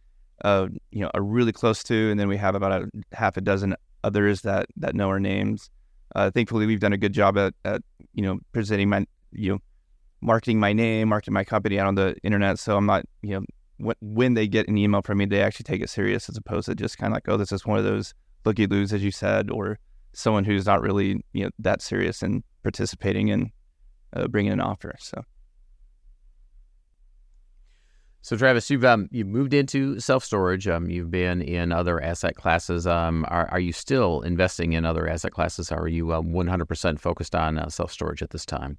uh, 0.43 0.67
you 0.91 0.99
know, 0.99 1.09
are 1.13 1.21
really 1.21 1.53
close 1.53 1.83
to, 1.85 2.11
and 2.11 2.19
then 2.19 2.27
we 2.27 2.35
have 2.37 2.53
about 2.53 2.83
a 2.83 2.89
half 3.13 3.37
a 3.37 3.41
dozen 3.41 3.75
others 4.03 4.41
that 4.41 4.67
that 4.77 4.93
know 4.93 5.07
our 5.07 5.19
names. 5.19 5.69
thankfully, 6.15 6.65
we've 6.65 6.79
done 6.79 6.93
a 6.93 6.97
good 6.97 7.13
job 7.13 7.37
at, 7.37 7.53
at 7.65 7.81
you 8.13 8.23
know 8.23 8.39
presenting 8.51 8.89
my 8.89 9.05
you 9.31 9.53
know 9.53 9.59
marketing 10.21 10.59
my 10.59 10.73
name, 10.73 11.09
marketing 11.09 11.33
my 11.33 11.43
company 11.43 11.79
out 11.79 11.87
on 11.87 11.95
the 11.95 12.15
internet. 12.23 12.59
So 12.59 12.77
I'm 12.77 12.85
not, 12.85 13.05
you 13.21 13.39
know, 13.39 13.45
when, 13.77 13.95
when 14.01 14.33
they 14.35 14.47
get 14.47 14.67
an 14.67 14.77
email 14.77 15.01
from 15.01 15.17
me, 15.17 15.25
they 15.25 15.41
actually 15.41 15.63
take 15.63 15.81
it 15.81 15.89
serious 15.89 16.29
as 16.29 16.37
opposed 16.37 16.67
to 16.67 16.75
just 16.75 16.97
kind 16.97 17.11
of 17.11 17.15
like, 17.15 17.27
oh, 17.27 17.37
this 17.37 17.51
is 17.51 17.65
one 17.65 17.77
of 17.77 17.83
those 17.83 18.13
looky 18.45 18.67
loos, 18.67 18.93
as 18.93 19.03
you 19.03 19.11
said, 19.11 19.49
or 19.49 19.79
someone 20.13 20.43
who's 20.43 20.65
not 20.65 20.81
really, 20.81 21.23
you 21.33 21.43
know, 21.43 21.49
that 21.59 21.81
serious 21.81 22.21
in 22.21 22.43
participating 22.63 23.29
in 23.29 23.51
uh, 24.13 24.27
bringing 24.27 24.51
an 24.51 24.61
offer. 24.61 24.95
So. 24.99 25.23
So 28.23 28.37
Travis, 28.37 28.69
you've 28.69 28.85
um, 28.85 29.07
you've 29.09 29.27
moved 29.27 29.51
into 29.51 29.99
self 29.99 30.23
storage. 30.23 30.67
Um, 30.67 30.87
you've 30.91 31.09
been 31.09 31.41
in 31.41 31.71
other 31.71 31.99
asset 31.99 32.35
classes. 32.35 32.85
Um, 32.85 33.25
are 33.29 33.49
are 33.49 33.59
you 33.59 33.73
still 33.73 34.21
investing 34.21 34.73
in 34.73 34.85
other 34.85 35.07
asset 35.07 35.31
classes? 35.31 35.71
Or 35.71 35.79
are 35.79 35.87
you 35.87 36.13
um, 36.13 36.27
100% 36.27 36.99
focused 36.99 37.33
on 37.33 37.57
uh, 37.57 37.69
self 37.69 37.91
storage 37.91 38.21
at 38.21 38.29
this 38.29 38.45
time? 38.45 38.77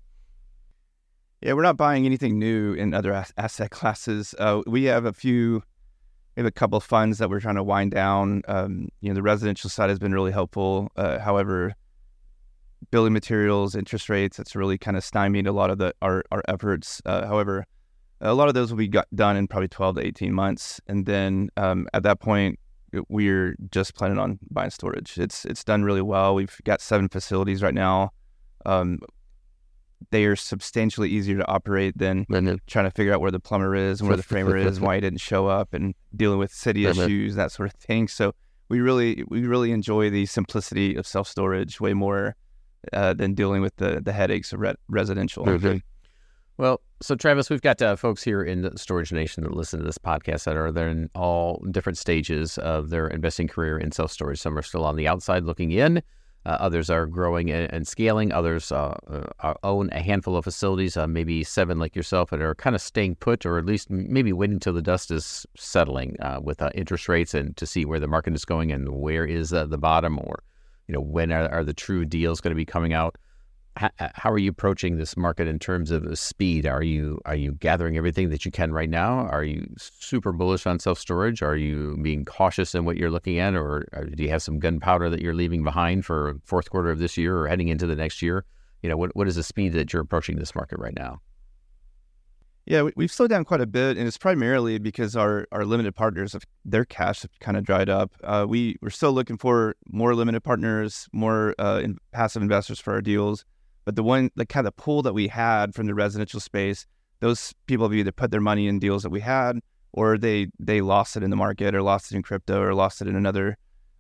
Yeah, 1.43 1.55
we're 1.55 1.62
not 1.62 1.77
buying 1.77 2.06
anything 2.06 2.39
new 2.39 2.73
in 2.75 2.94
other 2.94 3.12
as- 3.12 3.33
asset 3.37 3.71
classes. 3.71 4.33
Uh, 4.39 4.62
we 4.65 4.85
have 4.85 5.05
a 5.05 5.12
few, 5.12 5.62
we 6.37 6.41
have 6.41 6.47
a 6.47 6.53
couple 6.53 6.77
of 6.77 6.85
funds 6.85 7.19
that 7.19 7.29
we're 7.29 7.41
trying 7.41 7.56
to 7.56 7.65
wind 7.65 7.91
down. 7.91 8.43
Um, 8.47 8.89
you 9.00 9.09
know, 9.09 9.15
the 9.15 9.23
residential 9.23 9.69
side 9.69 9.91
has 9.91 9.99
been 9.99 10.12
really 10.12 10.31
helpful. 10.31 10.93
Uh, 10.94 11.19
however, 11.19 11.75
building 12.93 13.12
materials, 13.12 13.75
interest 13.75 14.09
rates, 14.09 14.37
that's 14.37 14.55
really 14.55 14.79
kind 14.79 14.97
of 14.97 15.03
stymied 15.03 15.49
a 15.49 15.53
lot 15.53 15.71
of 15.71 15.79
the 15.79 15.93
our, 16.00 16.23
our 16.31 16.43
efforts. 16.47 17.03
Uh, 17.06 17.27
however, 17.27 17.67
a 18.21 18.35
lot 18.35 18.47
of 18.47 18.55
those 18.55 18.71
will 18.71 18.79
be 18.79 18.93
done 19.12 19.37
in 19.37 19.49
probably 19.49 19.69
12 19.69 19.97
to 19.97 20.06
18 20.06 20.33
months. 20.33 20.81
And 20.87 21.06
then 21.06 21.50
um, 21.56 21.89
at 21.93 22.05
that 22.05 22.21
point, 22.21 22.61
we're 23.09 23.56
just 23.73 23.97
planning 23.97 24.19
on 24.19 24.39
buying 24.53 24.71
storage. 24.71 25.19
It's 25.19 25.44
it's 25.44 25.65
done 25.65 25.83
really 25.83 26.03
well. 26.03 26.37
We've 26.37 26.56
got 26.62 26.81
seven 26.81 27.09
facilities 27.09 27.65
right 27.65 27.75
now. 27.75 28.12
Um, 28.65 29.00
they 30.10 30.25
are 30.25 30.37
substantially 30.37 31.08
easier 31.08 31.38
to 31.38 31.49
operate 31.49 31.96
than 31.96 32.25
mm-hmm. 32.26 32.56
trying 32.66 32.84
to 32.84 32.90
figure 32.90 33.12
out 33.12 33.20
where 33.20 33.31
the 33.31 33.40
plumber 33.40 33.75
is 33.75 34.00
and 34.00 34.08
where 34.08 34.16
the 34.16 34.22
framer 34.22 34.56
is, 34.56 34.81
why 34.81 34.96
he 34.96 35.00
didn't 35.00 35.20
show 35.20 35.46
up, 35.46 35.75
and 35.75 35.94
dealing 36.14 36.38
with 36.38 36.52
city 36.52 36.84
mm-hmm. 36.84 37.00
issues, 37.00 37.34
that 37.34 37.52
sort 37.52 37.72
of 37.72 37.81
thing. 37.81 38.08
So 38.08 38.34
we 38.69 38.81
really 38.81 39.25
we 39.28 39.46
really 39.46 39.72
enjoy 39.72 40.10
the 40.10 40.26
simplicity 40.26 40.96
of 40.96 41.06
self 41.06 41.28
storage 41.28 41.81
way 41.81 41.94
more 41.94 42.37
uh, 42.93 43.14
than 43.14 43.34
dealing 43.34 43.62
with 43.62 43.76
the 43.76 44.00
the 44.00 44.12
headaches 44.12 44.52
of 44.52 44.60
re- 44.60 44.75
residential. 44.88 45.44
Mm-hmm. 45.44 45.78
Well, 46.58 46.81
so 47.00 47.14
Travis, 47.14 47.50
we've 47.50 47.62
got 47.62 47.81
uh, 47.82 47.96
folks 47.96 48.22
here 48.22 48.43
in 48.43 48.62
the 48.62 48.78
Storage 48.78 49.10
Nation 49.10 49.43
that 49.43 49.55
listen 49.55 49.81
to 49.81 49.84
this 49.84 49.98
podcast 49.98 50.44
that 50.44 50.56
are 50.56 50.70
they're 50.70 50.88
in 50.88 51.10
all 51.14 51.64
different 51.70 51.98
stages 51.98 52.58
of 52.58 52.90
their 52.90 53.08
investing 53.08 53.48
career 53.48 53.78
in 53.78 53.90
self 53.90 54.12
storage. 54.12 54.38
Some 54.38 54.56
are 54.56 54.62
still 54.62 54.84
on 54.84 54.96
the 54.96 55.08
outside 55.08 55.44
looking 55.44 55.70
in. 55.70 56.02
Uh, 56.44 56.56
others 56.61 56.91
are 56.91 57.06
growing 57.06 57.50
and, 57.50 57.73
and 57.73 57.87
scaling. 57.87 58.33
Others 58.33 58.73
uh, 58.73 58.97
uh, 59.41 59.55
own 59.62 59.91
a 59.93 60.00
handful 60.00 60.37
of 60.37 60.44
facilities, 60.44 60.97
uh, 60.97 61.06
maybe 61.06 61.44
seven 61.44 61.79
like 61.79 61.94
yourself, 61.94 62.31
that 62.31 62.41
are 62.41 62.55
kind 62.55 62.75
of 62.75 62.83
staying 62.83 63.15
put, 63.17 63.47
or 63.47 63.59
at 63.59 63.67
least 63.67 63.91
maybe 63.91 64.33
waiting 64.33 64.55
until 64.55 64.73
the 64.73 64.83
dust 64.83 65.11
is 65.11 65.47
settling 65.56 66.17
uh, 66.21 66.41
with 66.43 66.61
uh, 66.61 66.71
interest 66.75 67.09
rates 67.09 67.35
and 67.35 67.56
to 67.56 67.67
see 67.67 67.85
where 67.85 68.00
the 68.00 68.09
market 68.09 68.35
is 68.35 68.44
going 68.44 68.73
and 68.73 68.89
where 68.89 69.25
is 69.25 69.50
the 69.50 69.79
bottom, 69.79 70.19
or 70.19 70.43
you 70.89 70.94
know 70.94 71.00
when 71.00 71.31
are, 71.31 71.49
are 71.49 71.65
the 71.65 71.75
true 71.75 72.05
deals 72.05 72.41
going 72.41 72.50
to 72.50 72.56
be 72.56 72.65
coming 72.65 72.93
out 72.93 73.17
how 73.76 74.30
are 74.30 74.38
you 74.38 74.50
approaching 74.50 74.98
this 74.98 75.16
market 75.16 75.48
in 75.48 75.58
terms 75.58 75.91
of 75.91 76.19
speed? 76.19 76.67
Are 76.67 76.82
you 76.82 77.20
are 77.24 77.34
you 77.34 77.52
gathering 77.52 77.96
everything 77.96 78.29
that 78.31 78.44
you 78.44 78.50
can 78.50 78.72
right 78.72 78.91
now? 78.91 79.26
Are 79.29 79.44
you 79.44 79.67
super 79.79 80.32
bullish 80.32 80.67
on 80.67 80.79
self 80.79 80.98
storage? 80.98 81.43
Are 81.43 81.56
you 81.56 81.96
being 82.02 82.24
cautious 82.24 82.74
in 82.74 82.84
what 82.84 82.96
you're 82.96 83.10
looking 83.10 83.38
at, 83.38 83.55
or, 83.55 83.86
or, 83.93 84.05
do 84.05 84.22
you 84.22 84.29
have 84.29 84.43
some 84.43 84.58
gunpowder 84.58 85.08
that 85.08 85.22
you're 85.22 85.34
leaving 85.34 85.64
behind 85.64 86.05
for 86.05 86.34
fourth 86.44 86.70
quarter 86.70 86.91
of 86.91 86.98
this 86.98 87.17
year 87.17 87.38
or 87.38 87.48
heading 87.48 87.69
into 87.69 87.86
the 87.86 87.96
next 87.96 88.20
year? 88.20 88.44
You 88.82 88.91
know, 88.91 88.96
what 88.96 89.17
what 89.17 89.26
is 89.26 89.36
the 89.36 89.43
speed 89.43 89.72
that 89.72 89.93
you're 89.93 90.02
approaching 90.02 90.36
this 90.36 90.55
market 90.55 90.79
right 90.79 90.94
now? 90.94 91.20
Yeah, 92.64 92.88
we've 92.94 93.10
slowed 93.10 93.31
down 93.31 93.44
quite 93.44 93.60
a 93.60 93.67
bit, 93.67 93.96
and 93.96 94.06
it's 94.06 94.19
primarily 94.19 94.79
because 94.79 95.17
our, 95.17 95.48
our 95.50 95.64
limited 95.64 95.96
partners, 95.96 96.36
their 96.64 96.84
cash 96.84 97.22
have 97.22 97.36
kind 97.41 97.56
of 97.56 97.64
dried 97.64 97.88
up. 97.88 98.12
Uh, 98.22 98.46
we 98.48 98.76
we're 98.81 98.91
still 98.91 99.12
looking 99.12 99.36
for 99.36 99.74
more 99.91 100.14
limited 100.14 100.43
partners, 100.43 101.08
more 101.12 101.56
uh, 101.58 101.81
in 101.82 101.98
passive 102.12 102.41
investors 102.41 102.79
for 102.79 102.93
our 102.93 103.00
deals. 103.00 103.44
But 103.84 103.96
the 103.96 104.03
one, 104.03 104.31
the 104.36 104.46
kind 104.46 104.67
of 104.67 104.77
pool 104.77 105.03
that 105.03 105.12
we 105.12 105.29
had 105.29 105.74
from 105.74 105.86
the 105.86 105.94
residential 105.94 106.41
space, 106.41 106.86
those 107.20 107.53
people 107.67 107.86
have 107.86 107.94
either 107.94 108.12
put 108.12 108.31
their 108.31 108.41
money 108.41 108.67
in 108.67 108.79
deals 108.79 109.03
that 109.03 109.10
we 109.10 109.20
had, 109.20 109.60
or 109.93 110.19
they 110.19 110.48
they 110.58 110.81
lost 110.81 111.17
it 111.17 111.22
in 111.22 111.31
the 111.31 111.36
market, 111.36 111.74
or 111.74 111.82
lost 111.82 112.12
it 112.12 112.17
in 112.17 112.22
crypto, 112.22 112.60
or 112.60 112.74
lost 112.74 113.01
it 113.03 113.08
in 113.08 113.17
another 113.17 113.56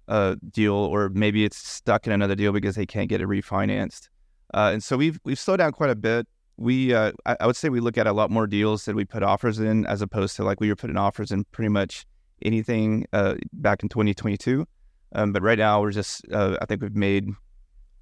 uh, 0.08 0.36
deal, 0.50 0.74
or 0.74 1.08
maybe 1.10 1.44
it's 1.44 1.56
stuck 1.56 2.06
in 2.06 2.12
another 2.12 2.34
deal 2.34 2.52
because 2.52 2.76
they 2.76 2.86
can't 2.86 3.08
get 3.08 3.20
it 3.20 3.28
refinanced. 3.28 4.08
Uh, 4.54 4.70
and 4.72 4.84
so 4.84 4.96
we've 4.96 5.18
we've 5.24 5.38
slowed 5.38 5.58
down 5.58 5.72
quite 5.72 5.90
a 5.90 5.94
bit. 5.94 6.26
We 6.56 6.94
uh, 6.94 7.12
I, 7.26 7.36
I, 7.40 7.46
would 7.46 7.56
say 7.56 7.68
we 7.68 7.80
look 7.80 7.96
at 7.96 8.06
a 8.06 8.12
lot 8.12 8.30
more 8.30 8.46
deals 8.46 8.84
that 8.84 8.94
we 8.94 9.04
put 9.04 9.22
offers 9.22 9.58
in, 9.58 9.86
as 9.86 10.02
opposed 10.02 10.36
to 10.36 10.44
like 10.44 10.60
we 10.60 10.68
were 10.68 10.76
putting 10.76 10.96
offers 10.96 11.32
in 11.32 11.44
pretty 11.44 11.70
much 11.70 12.04
anything 12.42 13.06
uh, 13.12 13.36
back 13.52 13.82
in 13.82 13.88
2022. 13.88 14.66
Um, 15.14 15.32
but 15.32 15.42
right 15.42 15.58
now 15.58 15.80
we're 15.80 15.92
just 15.92 16.24
uh, 16.32 16.56
I 16.60 16.66
think 16.66 16.82
we've 16.82 16.94
made 16.94 17.28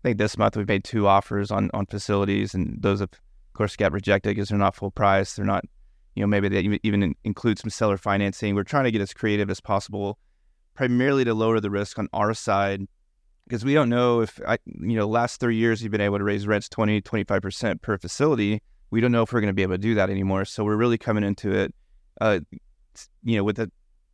I 0.02 0.08
think 0.08 0.18
this 0.18 0.38
month 0.38 0.56
we've 0.56 0.66
made 0.66 0.84
two 0.84 1.06
offers 1.06 1.50
on 1.50 1.70
on 1.74 1.84
facilities, 1.86 2.54
and 2.54 2.80
those 2.80 3.00
have, 3.00 3.10
of 3.12 3.52
course, 3.52 3.76
got 3.76 3.92
rejected 3.92 4.30
because 4.30 4.48
they're 4.48 4.58
not 4.58 4.74
full 4.74 4.90
price. 4.90 5.34
They're 5.34 5.44
not, 5.44 5.64
you 6.14 6.22
know, 6.22 6.26
maybe 6.26 6.48
they 6.48 6.78
even 6.82 7.14
include 7.24 7.58
some 7.58 7.68
seller 7.68 7.98
financing. 7.98 8.54
We're 8.54 8.64
trying 8.64 8.84
to 8.84 8.90
get 8.90 9.02
as 9.02 9.12
creative 9.12 9.50
as 9.50 9.60
possible, 9.60 10.18
primarily 10.74 11.24
to 11.24 11.34
lower 11.34 11.60
the 11.60 11.70
risk 11.70 11.98
on 11.98 12.08
our 12.14 12.32
side, 12.32 12.86
because 13.46 13.62
we 13.62 13.74
don't 13.74 13.90
know 13.90 14.22
if, 14.22 14.40
I, 14.48 14.56
you 14.64 14.96
know, 14.96 15.06
last 15.06 15.38
three 15.38 15.56
years 15.56 15.82
you've 15.82 15.92
been 15.92 16.00
able 16.00 16.16
to 16.16 16.24
raise 16.24 16.46
rents 16.46 16.68
20, 16.70 17.02
25 17.02 17.42
percent 17.42 17.82
per 17.82 17.98
facility. 17.98 18.62
We 18.90 19.02
don't 19.02 19.12
know 19.12 19.22
if 19.22 19.34
we're 19.34 19.40
going 19.40 19.48
to 19.48 19.54
be 19.54 19.62
able 19.62 19.74
to 19.74 19.78
do 19.78 19.94
that 19.96 20.08
anymore. 20.08 20.46
So 20.46 20.64
we're 20.64 20.76
really 20.76 20.98
coming 20.98 21.24
into 21.24 21.52
it, 21.52 21.74
uh, 22.22 22.40
you 23.22 23.36
know, 23.36 23.44
with 23.44 23.58
a 23.58 23.70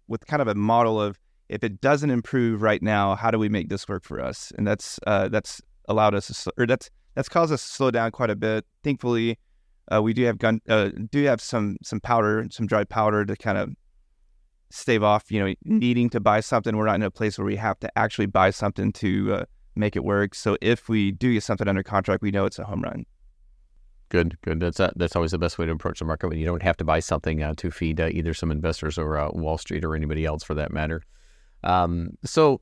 with 0.09 0.26
kind 0.26 0.43
of 0.43 0.49
a 0.49 0.55
model 0.57 1.00
of 1.00 1.16
if 1.49 1.62
it 1.62 1.81
doesn't 1.81 2.11
improve 2.11 2.62
right 2.62 2.83
now, 2.83 3.14
how 3.14 3.31
do 3.31 3.38
we 3.38 3.49
make 3.49 3.69
this 3.69 3.88
work 3.88 4.05
for 4.05 4.21
us? 4.21 4.52
And 4.59 4.66
that's 4.66 4.99
uh, 5.07 5.28
that's 5.28 5.62
allowed 5.88 6.14
us 6.14 6.45
to, 6.45 6.52
or 6.59 6.66
that's 6.66 6.90
that's 7.14 7.28
caused 7.28 7.52
us 7.52 7.62
to 7.62 7.69
slow 7.69 7.90
down 7.90 8.11
quite 8.11 8.31
a 8.31 8.37
bit. 8.37 8.64
Thankfully, 8.83 9.38
uh, 9.93 10.02
we 10.02 10.12
do 10.12 10.25
have 10.25 10.38
gun 10.38 10.61
uh, 10.69 10.90
do 11.11 11.25
have 11.25 11.40
some 11.40 11.76
some 11.83 12.00
powder, 12.00 12.47
some 12.50 12.66
dry 12.66 12.85
powder 12.85 13.25
to 13.25 13.37
kind 13.37 13.59
of 13.59 13.71
stave 14.71 15.02
off, 15.02 15.31
you 15.31 15.45
know, 15.45 15.55
needing 15.64 16.11
to 16.11 16.21
buy 16.21 16.40
something. 16.40 16.76
We're 16.76 16.87
not 16.87 16.97
in 16.97 17.02
a 17.02 17.11
place 17.11 17.38
where 17.38 17.47
we 17.47 17.57
have 17.57 17.78
to 17.81 17.99
actually 17.99 18.26
buy 18.26 18.50
something 18.50 18.93
to 18.95 19.35
uh, 19.35 19.45
make 19.75 19.97
it 19.97 20.05
work. 20.05 20.35
So 20.35 20.57
if 20.61 20.88
we 20.88 21.12
do 21.12 21.33
get 21.33 21.43
something 21.43 21.69
under 21.69 21.83
contract, 21.83 22.23
we 22.23 22.31
know 22.31 22.47
it's 22.47 22.59
a 22.59 22.64
home 22.64 22.83
run. 22.83 23.07
Good, 24.09 24.38
good. 24.43 24.61
That's 24.61 24.78
uh, 24.78 24.93
that's 24.97 25.16
always 25.16 25.33
the 25.33 25.38
best 25.38 25.59
way 25.59 25.66
to 25.66 25.73
approach 25.73 25.99
the 25.99 26.05
market 26.05 26.28
when 26.28 26.38
you 26.38 26.47
don't 26.47 26.62
have 26.62 26.76
to 26.78 26.85
buy 26.85 27.00
something 27.00 27.43
uh, 27.43 27.55
to 27.57 27.71
feed 27.71 28.00
uh, 28.00 28.09
either 28.09 28.35
some 28.35 28.50
investors 28.50 28.99
or 28.99 29.31
Wall 29.33 29.59
Street 29.59 29.85
or 29.85 29.97
anybody 29.97 30.25
else 30.25 30.45
for 30.45 30.55
that 30.55 30.73
matter. 30.73 31.02
Um, 31.64 32.11
so, 32.25 32.61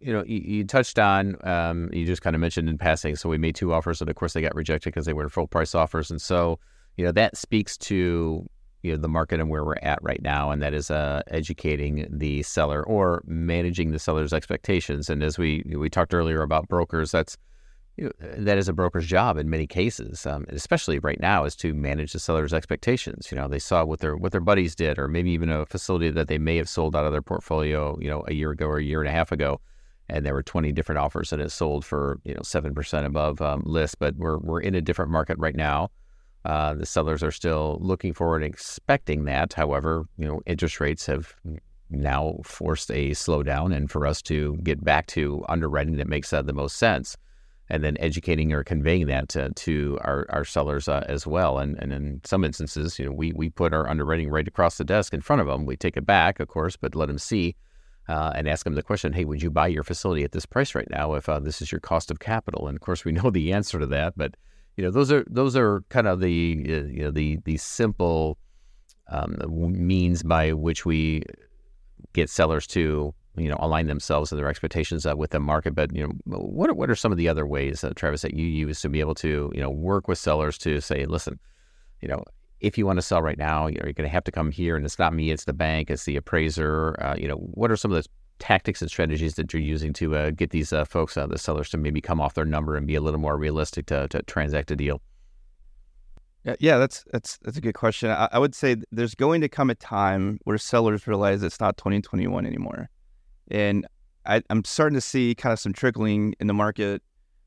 you 0.00 0.12
know, 0.12 0.24
you, 0.24 0.38
you 0.38 0.64
touched 0.64 0.98
on, 0.98 1.36
um, 1.46 1.90
you 1.92 2.06
just 2.06 2.22
kind 2.22 2.36
of 2.36 2.40
mentioned 2.40 2.68
in 2.68 2.78
passing. 2.78 3.16
So 3.16 3.28
we 3.28 3.38
made 3.38 3.54
two 3.54 3.72
offers, 3.72 4.00
and 4.00 4.08
of 4.08 4.16
course 4.16 4.32
they 4.32 4.40
got 4.40 4.54
rejected 4.54 4.92
because 4.92 5.06
they 5.06 5.12
were 5.12 5.28
full 5.28 5.48
price 5.48 5.74
offers, 5.74 6.10
and 6.10 6.20
so 6.20 6.58
you 6.96 7.04
know 7.04 7.12
that 7.12 7.36
speaks 7.36 7.76
to 7.78 8.48
you 8.82 8.92
know 8.92 8.98
the 8.98 9.08
market 9.08 9.40
and 9.40 9.50
where 9.50 9.64
we're 9.64 9.76
at 9.82 9.98
right 10.02 10.22
now, 10.22 10.50
and 10.50 10.62
that 10.62 10.74
is 10.74 10.90
uh, 10.90 11.22
educating 11.28 12.06
the 12.10 12.42
seller 12.42 12.84
or 12.84 13.22
managing 13.26 13.90
the 13.90 13.98
seller's 13.98 14.32
expectations. 14.32 15.10
And 15.10 15.22
as 15.22 15.38
we 15.38 15.64
we 15.66 15.90
talked 15.90 16.14
earlier 16.14 16.42
about 16.42 16.68
brokers, 16.68 17.10
that's 17.10 17.36
you 17.96 18.04
know, 18.04 18.12
that 18.20 18.58
is 18.58 18.68
a 18.68 18.72
broker's 18.72 19.06
job 19.06 19.36
in 19.36 19.50
many 19.50 19.66
cases, 19.66 20.24
um, 20.24 20.46
especially 20.50 21.00
right 21.00 21.18
now, 21.18 21.44
is 21.44 21.56
to 21.56 21.74
manage 21.74 22.12
the 22.12 22.20
seller's 22.20 22.54
expectations. 22.54 23.32
You 23.32 23.36
know, 23.36 23.48
they 23.48 23.58
saw 23.58 23.84
what 23.84 23.98
their 23.98 24.16
what 24.16 24.30
their 24.30 24.40
buddies 24.40 24.76
did, 24.76 25.00
or 25.00 25.08
maybe 25.08 25.32
even 25.32 25.50
a 25.50 25.66
facility 25.66 26.10
that 26.10 26.28
they 26.28 26.38
may 26.38 26.56
have 26.56 26.68
sold 26.68 26.94
out 26.94 27.04
of 27.04 27.10
their 27.10 27.22
portfolio, 27.22 27.98
you 28.00 28.08
know, 28.08 28.24
a 28.28 28.34
year 28.34 28.52
ago 28.52 28.66
or 28.66 28.78
a 28.78 28.84
year 28.84 29.00
and 29.00 29.08
a 29.08 29.12
half 29.12 29.32
ago, 29.32 29.60
and 30.08 30.24
there 30.24 30.34
were 30.34 30.42
20 30.42 30.72
different 30.72 30.98
offers 30.98 31.30
that 31.30 31.40
it 31.40 31.50
sold 31.50 31.84
for, 31.84 32.20
you 32.24 32.34
know, 32.34 32.42
seven 32.42 32.74
percent 32.74 33.06
above 33.06 33.40
um, 33.40 33.62
list. 33.64 33.98
But 33.98 34.16
we're 34.16 34.38
we're 34.38 34.60
in 34.60 34.74
a 34.74 34.80
different 34.80 35.10
market 35.10 35.38
right 35.38 35.56
now. 35.56 35.90
Uh, 36.44 36.74
the 36.74 36.86
sellers 36.86 37.22
are 37.22 37.30
still 37.30 37.78
looking 37.80 38.14
forward 38.14 38.42
and 38.42 38.52
expecting 38.52 39.24
that. 39.24 39.52
However, 39.52 40.06
you 40.16 40.26
know, 40.26 40.40
interest 40.46 40.80
rates 40.80 41.06
have 41.06 41.34
now 41.90 42.38
forced 42.44 42.90
a 42.90 43.10
slowdown, 43.10 43.74
and 43.74 43.90
for 43.90 44.06
us 44.06 44.22
to 44.22 44.56
get 44.62 44.82
back 44.82 45.06
to 45.08 45.44
underwriting 45.48 45.96
that 45.96 46.08
makes 46.08 46.32
uh, 46.32 46.42
the 46.42 46.52
most 46.52 46.76
sense 46.76 47.16
and 47.70 47.84
then 47.84 47.96
educating 48.00 48.52
or 48.52 48.64
conveying 48.64 49.06
that 49.06 49.28
to, 49.28 49.50
to 49.50 49.98
our, 50.02 50.26
our 50.30 50.44
sellers 50.44 50.88
uh, 50.88 51.04
as 51.06 51.26
well. 51.26 51.58
And, 51.58 51.76
and 51.78 51.92
in 51.92 52.20
some 52.24 52.44
instances, 52.44 52.98
you 52.98 53.04
know, 53.04 53.12
we, 53.12 53.32
we 53.32 53.50
put 53.50 53.74
our 53.74 53.88
underwriting 53.88 54.30
right 54.30 54.48
across 54.48 54.78
the 54.78 54.84
desk 54.84 55.12
in 55.12 55.20
front 55.20 55.42
of 55.42 55.48
them. 55.48 55.66
We 55.66 55.76
take 55.76 55.96
it 55.96 56.06
back, 56.06 56.40
of 56.40 56.48
course, 56.48 56.76
but 56.76 56.94
let 56.94 57.06
them 57.06 57.18
see 57.18 57.56
uh, 58.08 58.32
and 58.34 58.48
ask 58.48 58.64
them 58.64 58.74
the 58.74 58.82
question, 58.82 59.12
hey, 59.12 59.24
would 59.24 59.42
you 59.42 59.50
buy 59.50 59.66
your 59.66 59.82
facility 59.82 60.24
at 60.24 60.32
this 60.32 60.46
price 60.46 60.74
right 60.74 60.88
now 60.90 61.14
if 61.14 61.28
uh, 61.28 61.38
this 61.38 61.60
is 61.60 61.70
your 61.70 61.80
cost 61.80 62.10
of 62.10 62.20
capital? 62.20 62.66
And 62.66 62.76
of 62.76 62.80
course, 62.80 63.04
we 63.04 63.12
know 63.18 63.30
the 63.30 63.52
answer 63.52 63.78
to 63.78 63.86
that, 63.86 64.14
but 64.16 64.36
you 64.76 64.84
know, 64.84 64.90
those 64.90 65.10
are 65.10 65.24
those 65.28 65.56
are 65.56 65.82
kind 65.88 66.06
of 66.06 66.20
the 66.20 66.64
uh, 66.68 66.86
you 66.86 67.02
know 67.02 67.10
the 67.10 67.38
the 67.44 67.56
simple 67.56 68.38
um, 69.08 69.36
means 69.48 70.22
by 70.22 70.52
which 70.52 70.86
we 70.86 71.22
get 72.12 72.30
sellers 72.30 72.66
to 72.68 73.12
you 73.36 73.48
know 73.48 73.56
align 73.58 73.86
themselves 73.86 74.30
and 74.30 74.38
their 74.38 74.48
expectations 74.48 75.04
uh, 75.04 75.16
with 75.16 75.30
the 75.30 75.40
market. 75.40 75.74
But 75.74 75.94
you 75.94 76.06
know, 76.06 76.12
what 76.38 76.70
are, 76.70 76.74
what 76.74 76.90
are 76.90 76.94
some 76.94 77.10
of 77.10 77.18
the 77.18 77.28
other 77.28 77.46
ways, 77.46 77.82
uh, 77.82 77.92
Travis, 77.96 78.22
that 78.22 78.34
you 78.34 78.46
use 78.46 78.80
to 78.82 78.88
be 78.88 79.00
able 79.00 79.16
to 79.16 79.50
you 79.52 79.60
know 79.60 79.70
work 79.70 80.06
with 80.06 80.18
sellers 80.18 80.56
to 80.58 80.80
say, 80.80 81.06
listen, 81.06 81.40
you 82.00 82.08
know, 82.08 82.22
if 82.60 82.76
you 82.76 82.86
want 82.86 82.98
to 82.98 83.02
sell 83.02 83.22
right 83.22 83.38
now, 83.38 83.66
you're 83.66 83.92
going 83.92 84.02
to 84.02 84.08
have 84.08 84.24
to 84.24 84.32
come 84.32 84.50
here, 84.50 84.76
and 84.76 84.84
it's 84.84 84.98
not 84.98 85.14
me, 85.14 85.30
it's 85.30 85.44
the 85.44 85.52
bank, 85.52 85.90
it's 85.90 86.04
the 86.04 86.16
appraiser. 86.16 87.00
Uh, 87.00 87.14
you 87.16 87.28
know, 87.28 87.36
what 87.36 87.70
are 87.70 87.76
some 87.76 87.92
of 87.92 88.02
the 88.02 88.08
tactics 88.38 88.80
and 88.80 88.90
strategies 88.90 89.34
that 89.34 89.52
you're 89.52 89.62
using 89.62 89.92
to 89.92 90.16
uh, 90.16 90.30
get 90.30 90.50
these 90.50 90.72
uh, 90.72 90.84
folks, 90.84 91.16
uh, 91.16 91.26
the 91.26 91.38
sellers, 91.38 91.68
to 91.70 91.76
maybe 91.76 92.00
come 92.00 92.20
off 92.20 92.34
their 92.34 92.44
number 92.44 92.76
and 92.76 92.86
be 92.86 92.94
a 92.94 93.00
little 93.00 93.20
more 93.20 93.36
realistic 93.36 93.86
to, 93.86 94.08
to 94.08 94.22
transact 94.22 94.70
a 94.70 94.76
deal? 94.76 95.00
Yeah, 96.60 96.78
that's 96.78 97.04
that's 97.12 97.36
that's 97.38 97.58
a 97.58 97.60
good 97.60 97.74
question. 97.74 98.10
I, 98.10 98.28
I, 98.32 98.38
would 98.38 98.54
say 98.54 98.76
there's 98.90 99.14
going 99.14 99.42
to 99.42 99.48
come 99.50 99.68
a 99.68 99.74
time 99.74 100.38
where 100.44 100.56
sellers 100.56 101.06
realize 101.06 101.42
it's 101.42 101.60
not 101.60 101.76
2021 101.76 102.46
anymore. 102.46 102.88
And 103.50 103.86
I, 104.24 104.42
I'm 104.48 104.64
starting 104.64 104.94
to 104.94 105.00
see 105.00 105.34
kind 105.34 105.52
of 105.52 105.58
some 105.58 105.74
trickling 105.74 106.34
in 106.40 106.46
the 106.46 106.54
market 106.54 107.02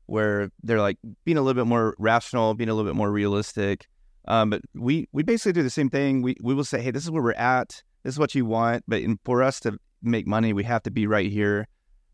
where 0.06 0.50
they're 0.62 0.80
like 0.80 0.98
being 1.24 1.36
a 1.36 1.42
little 1.42 1.60
bit 1.60 1.68
more 1.68 1.96
rational, 1.98 2.54
being 2.54 2.68
a 2.68 2.74
little 2.74 2.88
bit 2.88 2.96
more 2.96 3.10
realistic. 3.10 3.88
Um, 4.28 4.50
but 4.50 4.62
we 4.74 5.08
we 5.12 5.22
basically 5.22 5.52
do 5.52 5.62
the 5.62 5.70
same 5.70 5.90
thing. 5.90 6.22
We 6.22 6.36
we 6.42 6.54
will 6.54 6.64
say, 6.64 6.80
hey, 6.80 6.90
this 6.90 7.04
is 7.04 7.10
where 7.10 7.22
we're 7.22 7.32
at. 7.32 7.82
This 8.02 8.14
is 8.14 8.18
what 8.18 8.34
you 8.34 8.44
want. 8.44 8.84
But 8.86 9.02
in, 9.02 9.18
for 9.24 9.42
us 9.42 9.60
to 9.60 9.78
make 10.02 10.26
money, 10.26 10.52
we 10.52 10.64
have 10.64 10.82
to 10.84 10.90
be 10.90 11.06
right 11.06 11.30
here. 11.30 11.68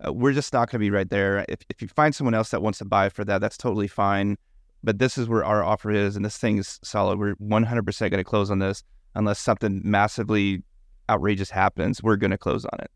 Uh, 0.07 0.13
we're 0.13 0.33
just 0.33 0.53
not 0.53 0.71
going 0.71 0.81
to 0.81 0.85
be 0.85 0.91
right 0.91 1.09
there. 1.09 1.45
If 1.49 1.61
if 1.69 1.83
you 1.83 1.89
find 1.89 2.15
someone 2.15 2.35
else 2.35 2.51
that 2.51 2.63
wants 2.63 2.79
to 2.79 2.85
buy 2.85 3.09
for 3.09 3.25
that, 3.25 3.41
that's 3.41 3.57
totally 3.57 3.89
fine. 3.89 4.37
But 4.83 4.99
this 4.99 5.19
is 5.19 5.29
where 5.29 5.45
our 5.45 5.65
offer 5.65 5.91
is, 5.91 6.15
and 6.17 6.25
this 6.25 6.39
thing 6.39 6.59
is 6.59 6.79
solid. 6.85 7.19
We're 7.19 7.35
100% 7.35 7.99
going 7.99 8.13
to 8.13 8.25
close 8.25 8.49
on 8.49 8.61
this 8.61 8.85
unless 9.17 9.41
something 9.41 9.83
massively 9.85 10.63
outrageous 11.11 11.51
happens. 11.51 12.01
We're 12.01 12.17
going 12.17 12.31
to 12.31 12.39
close 12.39 12.65
on 12.65 12.79
it 12.81 12.91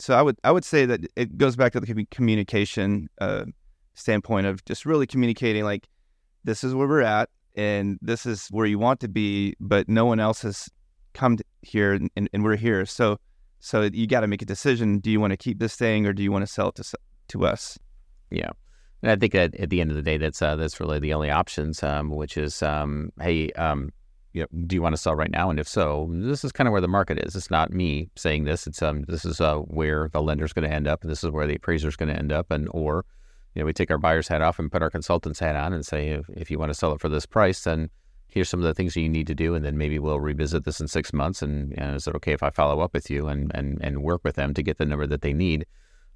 so 0.00 0.16
I 0.16 0.22
would 0.22 0.38
I 0.44 0.52
would 0.52 0.64
say 0.64 0.86
that 0.86 1.00
it 1.16 1.38
goes 1.38 1.56
back 1.56 1.72
to 1.72 1.80
the 1.80 2.06
communication 2.10 3.08
uh, 3.20 3.44
standpoint 3.94 4.46
of 4.46 4.64
just 4.64 4.86
really 4.86 5.06
communicating 5.06 5.64
like 5.64 5.88
this 6.44 6.64
is 6.64 6.74
where 6.74 6.86
we're 6.86 7.02
at 7.02 7.30
and 7.56 7.98
this 8.02 8.26
is 8.26 8.48
where 8.48 8.66
you 8.66 8.78
want 8.78 9.00
to 9.00 9.08
be, 9.08 9.54
but 9.60 9.88
no 9.88 10.04
one 10.04 10.20
else 10.20 10.42
has 10.42 10.68
come 11.14 11.38
here 11.62 11.94
and, 11.94 12.10
and 12.14 12.44
we're 12.44 12.56
here. 12.56 12.86
So 12.86 13.18
so 13.58 13.82
you 13.82 14.06
got 14.06 14.20
to 14.20 14.26
make 14.26 14.42
a 14.42 14.46
decision. 14.46 14.98
Do 14.98 15.10
you 15.10 15.18
want 15.18 15.32
to 15.32 15.36
keep 15.36 15.58
this 15.58 15.76
thing 15.76 16.06
or 16.06 16.12
do 16.12 16.22
you 16.22 16.30
want 16.30 16.46
to 16.46 16.52
sell 16.52 16.68
it 16.68 16.76
to 16.76 16.84
to 17.28 17.46
us? 17.46 17.78
Yeah. 18.30 18.50
And 19.02 19.10
I 19.10 19.16
think 19.16 19.32
that 19.32 19.54
at 19.56 19.70
the 19.70 19.80
end 19.80 19.90
of 19.90 19.96
the 19.96 20.02
day, 20.02 20.16
that's 20.16 20.40
uh, 20.40 20.56
that's 20.56 20.80
really 20.80 20.98
the 20.98 21.12
only 21.12 21.30
options, 21.30 21.82
um, 21.82 22.10
which 22.10 22.36
is, 22.36 22.62
um, 22.62 23.10
hey, 23.20 23.50
um, 23.52 23.90
you 24.32 24.42
know, 24.42 24.48
do 24.66 24.74
you 24.74 24.82
want 24.82 24.94
to 24.94 25.00
sell 25.00 25.14
right 25.14 25.30
now? 25.30 25.50
And 25.50 25.58
if 25.58 25.68
so, 25.68 26.08
this 26.12 26.44
is 26.44 26.52
kind 26.52 26.66
of 26.68 26.72
where 26.72 26.80
the 26.80 26.88
market 26.88 27.18
is. 27.18 27.36
It's 27.36 27.50
not 27.50 27.72
me 27.72 28.10
saying 28.16 28.44
this. 28.44 28.66
It's 28.66 28.82
um, 28.82 29.04
this 29.08 29.24
is 29.24 29.40
uh, 29.40 29.56
where 29.56 30.08
the 30.12 30.22
lender's 30.22 30.52
going 30.52 30.68
to 30.68 30.74
end 30.74 30.86
up, 30.86 31.02
and 31.02 31.10
this 31.10 31.24
is 31.24 31.30
where 31.30 31.46
the 31.46 31.56
appraiser's 31.56 31.96
going 31.96 32.08
to 32.08 32.18
end 32.18 32.32
up, 32.32 32.50
and 32.50 32.68
or, 32.72 33.04
you 33.56 33.62
know, 33.62 33.66
we 33.66 33.72
take 33.72 33.90
our 33.90 33.96
buyer's 33.96 34.28
hat 34.28 34.42
off 34.42 34.58
and 34.58 34.70
put 34.70 34.82
our 34.82 34.90
consultant's 34.90 35.40
hat 35.40 35.56
on 35.56 35.72
and 35.72 35.84
say, 35.84 36.10
if, 36.10 36.28
if 36.36 36.50
you 36.50 36.58
want 36.58 36.68
to 36.68 36.74
sell 36.74 36.92
it 36.92 37.00
for 37.00 37.08
this 37.08 37.24
price, 37.24 37.64
then 37.64 37.88
here's 38.28 38.50
some 38.50 38.60
of 38.60 38.64
the 38.64 38.74
things 38.74 38.92
that 38.92 39.00
you 39.00 39.08
need 39.08 39.26
to 39.26 39.34
do, 39.34 39.54
and 39.54 39.64
then 39.64 39.78
maybe 39.78 39.98
we'll 39.98 40.20
revisit 40.20 40.66
this 40.66 40.78
in 40.78 40.86
six 40.86 41.14
months. 41.14 41.40
And, 41.40 41.72
and 41.78 41.96
is 41.96 42.06
it 42.06 42.14
okay 42.16 42.32
if 42.32 42.42
I 42.42 42.50
follow 42.50 42.80
up 42.80 42.92
with 42.92 43.10
you 43.10 43.28
and 43.28 43.50
and 43.54 43.78
and 43.80 44.02
work 44.02 44.20
with 44.24 44.36
them 44.36 44.52
to 44.52 44.62
get 44.62 44.76
the 44.76 44.84
number 44.84 45.06
that 45.06 45.22
they 45.22 45.32
need? 45.32 45.64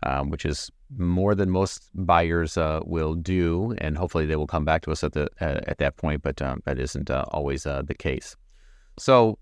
Um, 0.02 0.30
which 0.30 0.46
is 0.46 0.70
more 0.96 1.34
than 1.34 1.50
most 1.50 1.90
buyers 1.94 2.56
uh, 2.56 2.80
will 2.84 3.14
do, 3.14 3.74
and 3.78 3.98
hopefully 3.98 4.26
they 4.26 4.36
will 4.36 4.46
come 4.46 4.64
back 4.66 4.82
to 4.82 4.92
us 4.92 5.02
at 5.02 5.12
the 5.12 5.30
uh, 5.40 5.60
at 5.66 5.78
that 5.78 5.96
point. 5.96 6.22
But 6.22 6.42
um, 6.42 6.60
that 6.66 6.78
isn't 6.78 7.10
uh, 7.10 7.24
always 7.28 7.64
uh, 7.66 7.82
the 7.82 7.94
case. 7.94 8.36
So, 8.98 9.38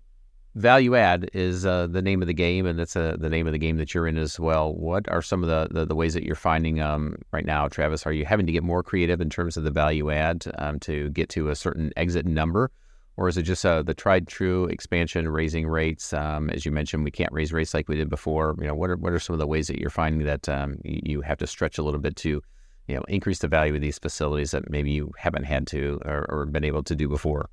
value 0.55 0.95
add 0.95 1.29
is 1.33 1.65
uh, 1.65 1.87
the 1.87 2.01
name 2.01 2.21
of 2.21 2.27
the 2.27 2.33
game, 2.33 2.65
and 2.65 2.77
that's 2.77 2.95
uh, 2.95 3.15
the 3.19 3.29
name 3.29 3.47
of 3.47 3.53
the 3.53 3.59
game 3.59 3.77
that 3.77 3.93
you're 3.93 4.07
in 4.07 4.17
as 4.17 4.39
well. 4.39 4.73
What 4.73 5.09
are 5.09 5.21
some 5.21 5.43
of 5.43 5.49
the 5.49 5.67
the, 5.71 5.85
the 5.85 5.95
ways 5.95 6.13
that 6.13 6.23
you're 6.23 6.35
finding 6.35 6.81
um, 6.81 7.15
right 7.31 7.45
now, 7.45 7.67
Travis? 7.67 8.05
Are 8.05 8.13
you 8.13 8.25
having 8.25 8.45
to 8.45 8.51
get 8.51 8.63
more 8.63 8.83
creative 8.83 9.21
in 9.21 9.29
terms 9.29 9.57
of 9.57 9.63
the 9.63 9.71
value 9.71 10.11
add 10.11 10.45
um, 10.57 10.79
to 10.81 11.09
get 11.09 11.29
to 11.29 11.49
a 11.49 11.55
certain 11.55 11.91
exit 11.95 12.25
number? 12.25 12.71
or 13.19 13.27
is 13.27 13.37
it 13.37 13.43
just 13.43 13.65
uh, 13.65 13.83
the 13.83 13.93
tried 13.93 14.29
true 14.29 14.63
expansion, 14.67 15.27
raising 15.27 15.67
rates? 15.67 16.13
Um, 16.13 16.49
as 16.51 16.65
you 16.65 16.71
mentioned, 16.71 17.03
we 17.03 17.11
can't 17.11 17.33
raise 17.33 17.51
rates 17.51 17.73
like 17.73 17.89
we 17.89 17.97
did 17.97 18.09
before. 18.09 18.55
You 18.61 18.67
know, 18.67 18.75
what 18.75 18.89
are 18.89 18.95
what 18.95 19.11
are 19.11 19.19
some 19.19 19.33
of 19.33 19.39
the 19.39 19.45
ways 19.45 19.67
that 19.67 19.77
you're 19.77 19.89
finding 19.89 20.25
that 20.25 20.47
um, 20.47 20.77
you 20.85 21.19
have 21.19 21.37
to 21.39 21.47
stretch 21.47 21.77
a 21.77 21.83
little 21.83 21.99
bit 21.99 22.15
to, 22.15 22.41
you 22.87 22.95
know, 22.95 23.01
increase 23.09 23.39
the 23.39 23.49
value 23.49 23.75
of 23.75 23.81
these 23.81 23.99
facilities 23.99 24.51
that 24.51 24.69
maybe 24.69 24.91
you 24.91 25.11
haven't 25.17 25.43
had 25.43 25.67
to 25.67 25.99
or, 26.05 26.25
or 26.29 26.45
been 26.45 26.63
able 26.63 26.81
to 26.83 26.95
do 26.95 27.09
before? 27.09 27.49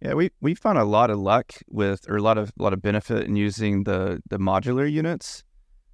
Yeah, 0.00 0.14
we 0.14 0.30
we 0.40 0.54
found 0.54 0.78
a 0.78 0.84
lot 0.84 1.10
of 1.10 1.18
luck 1.18 1.52
with, 1.68 2.08
or 2.08 2.16
a 2.16 2.22
lot 2.22 2.36
of 2.36 2.52
a 2.58 2.62
lot 2.62 2.72
of 2.72 2.82
benefit 2.82 3.26
in 3.26 3.36
using 3.36 3.84
the 3.84 4.22
the 4.28 4.38
modular 4.38 4.90
units. 4.90 5.44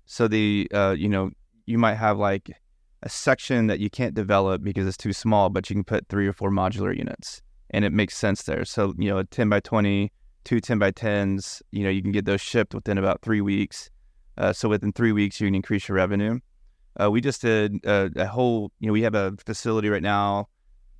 So 0.06 0.26
the 0.26 0.68
uh, 0.74 0.96
you 0.98 1.08
know 1.08 1.30
you 1.66 1.78
might 1.78 1.94
have 1.94 2.18
like 2.18 2.50
a 3.02 3.08
section 3.08 3.66
that 3.68 3.78
you 3.78 3.88
can't 3.88 4.14
develop 4.14 4.62
because 4.62 4.86
it's 4.86 4.96
too 4.96 5.12
small, 5.12 5.48
but 5.48 5.70
you 5.70 5.74
can 5.74 5.84
put 5.84 6.08
three 6.08 6.26
or 6.26 6.32
four 6.32 6.50
modular 6.50 6.96
units 6.96 7.42
and 7.70 7.84
it 7.84 7.92
makes 7.92 8.16
sense 8.16 8.42
there. 8.42 8.64
So, 8.64 8.94
you 8.98 9.08
know, 9.08 9.18
a 9.18 9.24
10 9.24 9.48
by 9.48 9.60
20, 9.60 10.12
two 10.44 10.60
10 10.60 10.78
by 10.78 10.90
10s, 10.90 11.62
you 11.70 11.84
know, 11.84 11.90
you 11.90 12.02
can 12.02 12.12
get 12.12 12.24
those 12.24 12.40
shipped 12.40 12.74
within 12.74 12.98
about 12.98 13.22
three 13.22 13.40
weeks. 13.40 13.90
Uh, 14.36 14.52
so 14.52 14.68
within 14.68 14.92
three 14.92 15.12
weeks, 15.12 15.40
you 15.40 15.46
can 15.46 15.54
increase 15.54 15.88
your 15.88 15.96
revenue. 15.96 16.38
Uh, 17.00 17.10
we 17.10 17.20
just 17.20 17.42
did 17.42 17.76
a, 17.84 18.10
a, 18.16 18.26
whole, 18.26 18.72
you 18.80 18.88
know, 18.88 18.92
we 18.92 19.02
have 19.02 19.14
a 19.14 19.34
facility 19.46 19.88
right 19.88 20.02
now, 20.02 20.48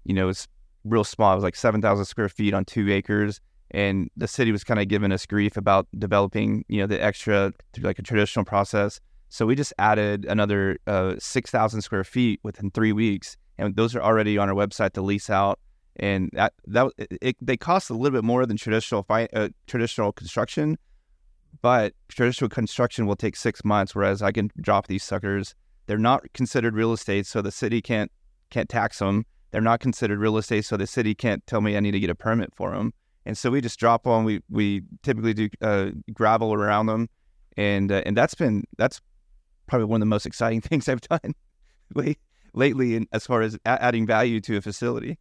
you 0.04 0.14
know, 0.14 0.28
it's 0.28 0.46
real 0.84 1.04
small. 1.04 1.32
It 1.32 1.36
was 1.36 1.44
like 1.44 1.56
7,000 1.56 2.04
square 2.04 2.28
feet 2.28 2.54
on 2.54 2.64
two 2.64 2.90
acres. 2.90 3.40
And 3.72 4.10
the 4.16 4.26
city 4.26 4.50
was 4.50 4.64
kind 4.64 4.80
of 4.80 4.88
giving 4.88 5.12
us 5.12 5.26
grief 5.26 5.56
about 5.56 5.86
developing, 5.96 6.64
you 6.68 6.80
know, 6.80 6.86
the 6.86 7.02
extra 7.02 7.52
through 7.72 7.84
like 7.84 7.98
a 7.98 8.02
traditional 8.02 8.44
process. 8.44 9.00
So 9.28 9.46
we 9.46 9.54
just 9.54 9.72
added 9.78 10.24
another 10.24 10.78
uh, 10.88 11.14
6,000 11.18 11.80
square 11.82 12.02
feet 12.02 12.40
within 12.42 12.72
three 12.72 12.92
weeks. 12.92 13.36
And 13.58 13.76
those 13.76 13.94
are 13.94 14.02
already 14.02 14.38
on 14.38 14.48
our 14.48 14.54
website 14.56 14.92
to 14.94 15.02
lease 15.02 15.30
out 15.30 15.60
and 15.96 16.30
that 16.32 16.54
that 16.66 16.90
it, 16.98 17.36
they 17.40 17.56
cost 17.56 17.90
a 17.90 17.94
little 17.94 18.16
bit 18.16 18.24
more 18.24 18.46
than 18.46 18.56
traditional 18.56 19.02
fi- 19.02 19.28
uh, 19.34 19.48
traditional 19.66 20.12
construction, 20.12 20.78
but 21.62 21.92
traditional 22.08 22.48
construction 22.48 23.06
will 23.06 23.16
take 23.16 23.36
six 23.36 23.64
months, 23.64 23.94
whereas 23.94 24.22
I 24.22 24.32
can 24.32 24.50
drop 24.60 24.86
these 24.86 25.04
suckers. 25.04 25.54
They're 25.86 25.98
not 25.98 26.32
considered 26.32 26.74
real 26.74 26.92
estate, 26.92 27.26
so 27.26 27.42
the 27.42 27.52
city 27.52 27.82
can't 27.82 28.10
can't 28.50 28.68
tax 28.68 28.98
them. 28.98 29.26
They're 29.50 29.60
not 29.60 29.80
considered 29.80 30.18
real 30.18 30.36
estate, 30.36 30.64
so 30.64 30.76
the 30.76 30.86
city 30.86 31.14
can't 31.14 31.46
tell 31.46 31.60
me 31.60 31.76
I 31.76 31.80
need 31.80 31.90
to 31.92 32.00
get 32.00 32.10
a 32.10 32.14
permit 32.14 32.54
for 32.54 32.70
them. 32.70 32.92
And 33.26 33.36
so 33.36 33.50
we 33.50 33.60
just 33.60 33.78
drop 33.78 34.04
them. 34.04 34.24
We 34.24 34.40
we 34.48 34.82
typically 35.02 35.34
do 35.34 35.48
uh, 35.60 35.90
gravel 36.12 36.54
around 36.54 36.86
them, 36.86 37.08
and 37.56 37.92
uh, 37.92 38.02
and 38.06 38.16
that's 38.16 38.34
been 38.34 38.64
that's 38.78 39.00
probably 39.66 39.86
one 39.86 39.98
of 39.98 40.00
the 40.00 40.06
most 40.06 40.26
exciting 40.26 40.60
things 40.62 40.88
I've 40.88 41.00
done 41.02 41.34
lately, 42.54 42.94
in, 42.96 43.06
as 43.12 43.26
far 43.26 43.42
as 43.42 43.58
adding 43.64 44.06
value 44.06 44.40
to 44.40 44.56
a 44.56 44.60
facility. 44.60 45.18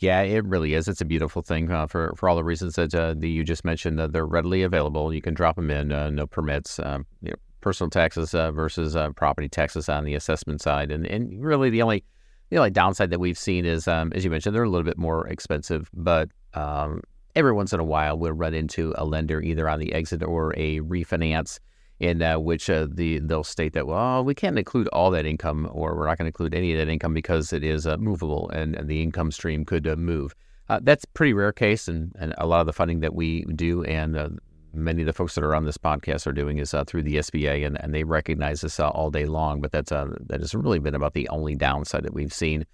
Yeah, 0.00 0.22
it 0.22 0.44
really 0.44 0.74
is. 0.74 0.88
It's 0.88 1.00
a 1.00 1.04
beautiful 1.04 1.42
thing 1.42 1.70
uh, 1.70 1.86
for 1.86 2.14
for 2.16 2.28
all 2.28 2.36
the 2.36 2.44
reasons 2.44 2.74
that, 2.74 2.94
uh, 2.94 3.14
that 3.14 3.28
you 3.28 3.44
just 3.44 3.64
mentioned. 3.64 4.00
Uh, 4.00 4.08
they're 4.08 4.26
readily 4.26 4.62
available. 4.62 5.14
You 5.14 5.22
can 5.22 5.34
drop 5.34 5.56
them 5.56 5.70
in, 5.70 5.92
uh, 5.92 6.10
no 6.10 6.26
permits. 6.26 6.78
Um, 6.80 7.06
you 7.22 7.30
know, 7.30 7.36
personal 7.60 7.90
taxes 7.90 8.34
uh, 8.34 8.50
versus 8.52 8.96
uh, 8.96 9.10
property 9.10 9.48
taxes 9.48 9.88
on 9.88 10.04
the 10.04 10.14
assessment 10.14 10.60
side, 10.60 10.90
and 10.90 11.06
and 11.06 11.44
really 11.44 11.70
the 11.70 11.82
only 11.82 12.04
the 12.50 12.58
only 12.58 12.70
downside 12.70 13.10
that 13.10 13.20
we've 13.20 13.38
seen 13.38 13.64
is, 13.64 13.88
um, 13.88 14.12
as 14.14 14.24
you 14.24 14.30
mentioned, 14.30 14.54
they're 14.54 14.64
a 14.64 14.68
little 14.68 14.84
bit 14.84 14.98
more 14.98 15.26
expensive. 15.28 15.90
But 15.94 16.30
um, 16.54 17.02
every 17.34 17.52
once 17.52 17.72
in 17.72 17.80
a 17.80 17.84
while, 17.84 18.18
we'll 18.18 18.32
run 18.32 18.54
into 18.54 18.94
a 18.96 19.04
lender 19.04 19.40
either 19.40 19.68
on 19.68 19.80
the 19.80 19.92
exit 19.92 20.22
or 20.22 20.52
a 20.56 20.80
refinance 20.80 21.58
in 22.00 22.22
uh, 22.22 22.38
which 22.38 22.68
uh, 22.68 22.86
the 22.90 23.20
they'll 23.20 23.44
state 23.44 23.72
that 23.72 23.86
well 23.86 24.24
we 24.24 24.34
can't 24.34 24.58
include 24.58 24.88
all 24.88 25.10
that 25.10 25.24
income 25.24 25.68
or 25.72 25.96
we're 25.96 26.06
not 26.06 26.18
going 26.18 26.24
to 26.24 26.28
include 26.28 26.54
any 26.54 26.72
of 26.72 26.78
that 26.78 26.90
income 26.90 27.14
because 27.14 27.52
it 27.52 27.62
is 27.62 27.86
uh, 27.86 27.96
movable 27.98 28.50
and, 28.50 28.74
and, 28.74 28.88
the 28.88 29.00
income 29.00 29.30
stream 29.30 29.64
could 29.64 29.86
uh, 29.86 29.96
move. 29.96 30.34
Uh, 30.68 30.80
that's 30.82 31.04
pretty 31.04 31.32
rare 31.32 31.52
case, 31.52 31.88
and, 31.88 32.12
and 32.18 32.34
a 32.38 32.46
lot 32.46 32.60
of 32.60 32.66
the 32.66 32.72
funding 32.72 33.00
that 33.00 33.14
we 33.14 33.44
do 33.54 33.84
and 33.84 34.16
uh, 34.16 34.28
many 34.74 35.02
of 35.02 35.06
the 35.06 35.12
folks 35.12 35.34
that 35.34 35.44
are 35.44 35.54
on 35.54 35.64
this 35.64 35.78
podcast 35.78 36.26
are 36.26 36.32
doing 36.32 36.58
is 36.58 36.74
through 36.86 37.02
the 37.02 37.16
SBA, 37.16 37.66
and, 37.66 37.80
and 37.82 37.94
they 37.94 38.04
recognize 38.04 38.60
this 38.60 38.78
all 38.80 39.10
day 39.10 39.26
long. 39.26 39.60
But 39.60 39.72
that's 39.72 39.90
that 39.90 40.40
has 40.40 40.54
really 40.54 40.78
been 40.78 40.94
about 40.94 41.14
the 41.14 41.28
only 41.28 41.54
downside 41.54 42.04
that 42.04 42.14
we've 42.14 42.32
seen. 42.32 42.66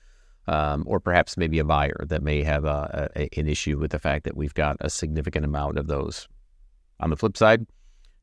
Um, 0.49 0.85
or 0.87 0.99
perhaps 0.99 1.37
maybe 1.37 1.59
a 1.61 1.65
buyer 1.65 2.05
that 2.09 2.23
may 2.23 2.43
have 2.43 2.65
a, 2.65 3.11
a, 3.15 3.39
an 3.39 3.47
issue 3.47 3.79
with 3.79 3.93
the 3.93 4.01
fact 4.01 4.25
that 4.25 4.37
we've 4.37 4.55
got 4.55 4.77
a 4.81 4.91
significant 4.91 5.45
amount 5.45 5.79
of 5.79 5.87
those. 5.87 6.27
On 6.99 7.11
the 7.11 7.17
flip 7.17 7.37
side, 7.37 7.67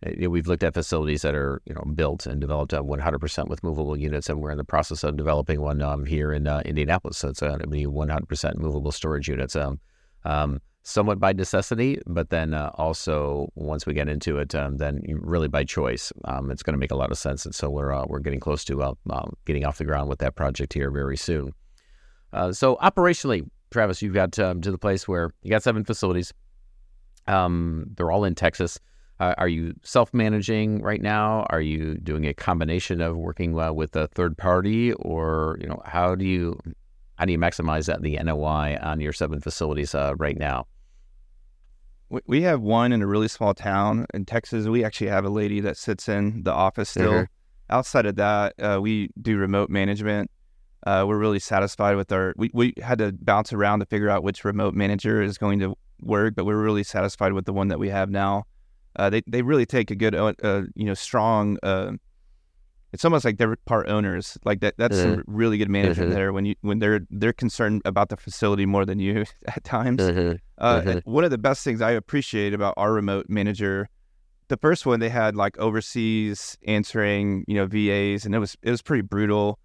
uh, 0.05 0.09
you 0.11 0.23
know, 0.23 0.29
we've 0.29 0.47
looked 0.47 0.63
at 0.63 0.73
facilities 0.73 1.21
that 1.23 1.35
are 1.35 1.61
you 1.65 1.73
know 1.73 1.83
built 1.95 2.25
and 2.25 2.39
developed 2.39 2.71
100% 2.71 3.47
with 3.47 3.63
movable 3.63 3.97
units, 3.97 4.29
and 4.29 4.39
we're 4.39 4.51
in 4.51 4.57
the 4.57 4.63
process 4.63 5.03
of 5.03 5.17
developing 5.17 5.61
one 5.61 5.81
um, 5.81 6.05
here 6.05 6.31
in 6.33 6.47
uh, 6.47 6.61
Indianapolis. 6.65 7.17
So 7.17 7.29
it's 7.29 7.39
going 7.39 7.59
to 7.59 7.67
be 7.67 7.85
100% 7.85 8.55
movable 8.57 8.91
storage 8.91 9.27
units. 9.27 9.55
Um, 9.55 9.79
um, 10.25 10.61
somewhat 10.87 11.19
by 11.19 11.33
necessity, 11.33 12.01
but 12.07 12.29
then 12.29 12.53
uh, 12.53 12.71
also 12.75 13.51
once 13.55 13.85
we 13.85 13.93
get 13.93 14.07
into 14.07 14.37
it, 14.37 14.55
um, 14.55 14.77
then 14.77 15.01
really 15.19 15.49
by 15.49 15.65
choice. 15.65 16.13
Um, 16.23 16.49
it's 16.49 16.63
going 16.63 16.75
to 16.75 16.79
make 16.79 16.91
a 16.91 16.95
lot 16.95 17.11
of 17.11 17.17
sense, 17.17 17.45
and 17.45 17.53
so 17.53 17.69
we're 17.69 17.93
uh, 17.93 18.05
we're 18.07 18.19
getting 18.19 18.39
close 18.39 18.63
to 18.65 18.81
uh, 18.81 18.93
um, 19.09 19.33
getting 19.45 19.65
off 19.65 19.79
the 19.79 19.83
ground 19.83 20.07
with 20.07 20.19
that 20.19 20.35
project 20.35 20.73
here 20.73 20.89
very 20.89 21.17
soon. 21.17 21.53
Uh, 22.31 22.53
so 22.53 22.77
operationally, 22.77 23.45
Travis, 23.69 24.01
you've 24.01 24.13
got 24.13 24.31
to 24.31 24.53
the 24.61 24.77
place 24.77 25.09
where 25.09 25.33
you 25.43 25.49
got 25.49 25.61
seven 25.61 25.83
facilities. 25.83 26.33
they're 27.27 28.11
all 28.11 28.23
in 28.23 28.33
Texas. 28.33 28.79
Uh, 29.19 29.33
are 29.37 29.49
you 29.49 29.73
self-managing 29.83 30.81
right 30.81 31.01
now? 31.01 31.45
Are 31.49 31.59
you 31.59 31.95
doing 31.95 32.25
a 32.25 32.33
combination 32.33 33.01
of 33.01 33.17
working 33.17 33.59
uh, 33.59 33.73
with 33.73 33.93
a 33.95 34.07
third 34.07 34.37
party, 34.37 34.93
or 34.93 35.57
you 35.59 35.67
know, 35.67 35.81
how 35.83 36.15
do 36.15 36.23
you 36.23 36.57
how 37.17 37.25
do 37.25 37.33
you 37.33 37.39
maximize 37.39 37.87
that 37.87 38.01
the 38.01 38.17
NOI 38.23 38.77
on 38.81 39.01
your 39.01 39.11
seven 39.11 39.41
facilities 39.41 39.93
right 39.93 40.37
now? 40.37 40.65
We 42.09 42.41
have 42.43 42.61
one 42.61 42.93
in 42.93 43.01
a 43.01 43.07
really 43.07 43.27
small 43.27 43.53
town 43.53 44.05
in 44.13 44.25
Texas. 44.25 44.65
We 44.65 44.83
actually 44.83 45.07
have 45.07 45.25
a 45.25 45.29
lady 45.29 45.59
that 45.61 45.75
sits 45.75 46.07
in 46.07 46.43
the 46.43 46.53
office 46.53 46.89
still. 46.89 47.11
Mm-hmm. 47.11 47.23
Outside 47.69 48.05
of 48.05 48.15
that, 48.15 48.53
uh, 48.59 48.79
we 48.81 49.09
do 49.21 49.37
remote 49.37 49.69
management. 49.69 50.31
Uh, 50.85 51.03
we're 51.05 51.17
really 51.17 51.39
satisfied 51.39 51.97
with 51.97 52.11
our. 52.13 52.33
We, 52.37 52.49
we 52.53 52.73
had 52.81 52.99
to 52.99 53.11
bounce 53.11 53.51
around 53.51 53.79
to 53.79 53.85
figure 53.87 54.09
out 54.09 54.23
which 54.23 54.45
remote 54.45 54.73
manager 54.73 55.21
is 55.21 55.37
going 55.37 55.59
to 55.59 55.75
work, 55.99 56.35
but 56.35 56.45
we're 56.45 56.63
really 56.63 56.83
satisfied 56.83 57.33
with 57.33 57.45
the 57.45 57.51
one 57.51 57.67
that 57.67 57.79
we 57.79 57.89
have 57.89 58.09
now 58.09 58.45
uh, 58.97 59.09
they 59.09 59.21
they 59.27 59.41
really 59.41 59.65
take 59.65 59.91
a 59.91 59.95
good 59.95 60.15
uh, 60.15 60.33
uh 60.43 60.63
you 60.75 60.85
know 60.85 60.93
strong. 60.93 61.57
Uh, 62.97 62.99
it's 62.99 63.05
almost 63.05 63.25
like 63.25 63.37
they're 63.37 63.55
part 63.65 63.87
owners. 63.87 64.37
Like 64.43 64.61
that. 64.61 64.75
That's 64.77 64.97
some 64.97 65.17
mm-hmm. 65.17 65.35
really 65.35 65.57
good 65.57 65.69
management 65.69 66.09
mm-hmm. 66.09 66.15
there. 66.17 66.33
When 66.33 66.45
you 66.45 66.55
when 66.61 66.79
they're 66.79 67.01
they're 67.09 67.33
concerned 67.33 67.81
about 67.85 68.09
the 68.09 68.17
facility 68.17 68.65
more 68.65 68.85
than 68.85 68.99
you 68.99 69.25
at 69.47 69.63
times. 69.63 70.01
Mm-hmm. 70.01 70.37
one 71.05 71.23
of 71.23 71.31
the 71.31 71.37
best 71.37 71.63
things 71.63 71.81
I 71.81 71.91
appreciate 71.91 72.53
about 72.53 72.73
our 72.77 72.91
remote 72.93 73.27
manager 73.29 73.89
the 74.47 74.57
first 74.57 74.85
one 74.85 74.99
they 74.99 75.09
had 75.09 75.35
like 75.35 75.57
overseas 75.57 76.57
answering, 76.65 77.43
you 77.47 77.55
know, 77.55 77.65
VAs, 77.65 78.25
and 78.25 78.33
it 78.33 78.39
was 78.39 78.55
it 78.61 78.71
was 78.71 78.81
pretty 78.81 79.01
brutal. 79.01 79.59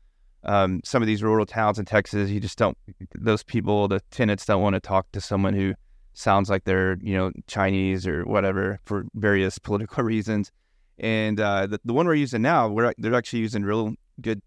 Um, 0.44 0.80
some 0.84 1.02
of 1.02 1.06
these 1.06 1.22
rural 1.22 1.46
towns 1.46 1.78
in 1.78 1.84
Texas, 1.84 2.30
you 2.30 2.40
just 2.40 2.58
don't. 2.58 2.76
Those 3.14 3.44
people, 3.44 3.86
the 3.86 4.00
tenants, 4.10 4.44
don't 4.44 4.62
want 4.62 4.74
to 4.74 4.80
talk 4.80 5.06
to 5.12 5.20
someone 5.20 5.54
who 5.54 5.74
sounds 6.14 6.50
like 6.50 6.64
they're 6.64 6.98
you 7.00 7.16
know 7.16 7.30
Chinese 7.46 8.06
or 8.06 8.24
whatever 8.24 8.80
for 8.84 9.06
various 9.14 9.58
political 9.68 10.02
reasons. 10.02 10.50
And 10.98 11.40
uh, 11.40 11.66
the 11.66 11.80
the 11.84 11.92
one 11.92 12.06
we're 12.06 12.14
using 12.14 12.42
now, 12.42 12.68
we're 12.68 12.92
they're 12.98 13.14
actually 13.14 13.40
using 13.40 13.64
real 13.64 13.94
good, 14.20 14.42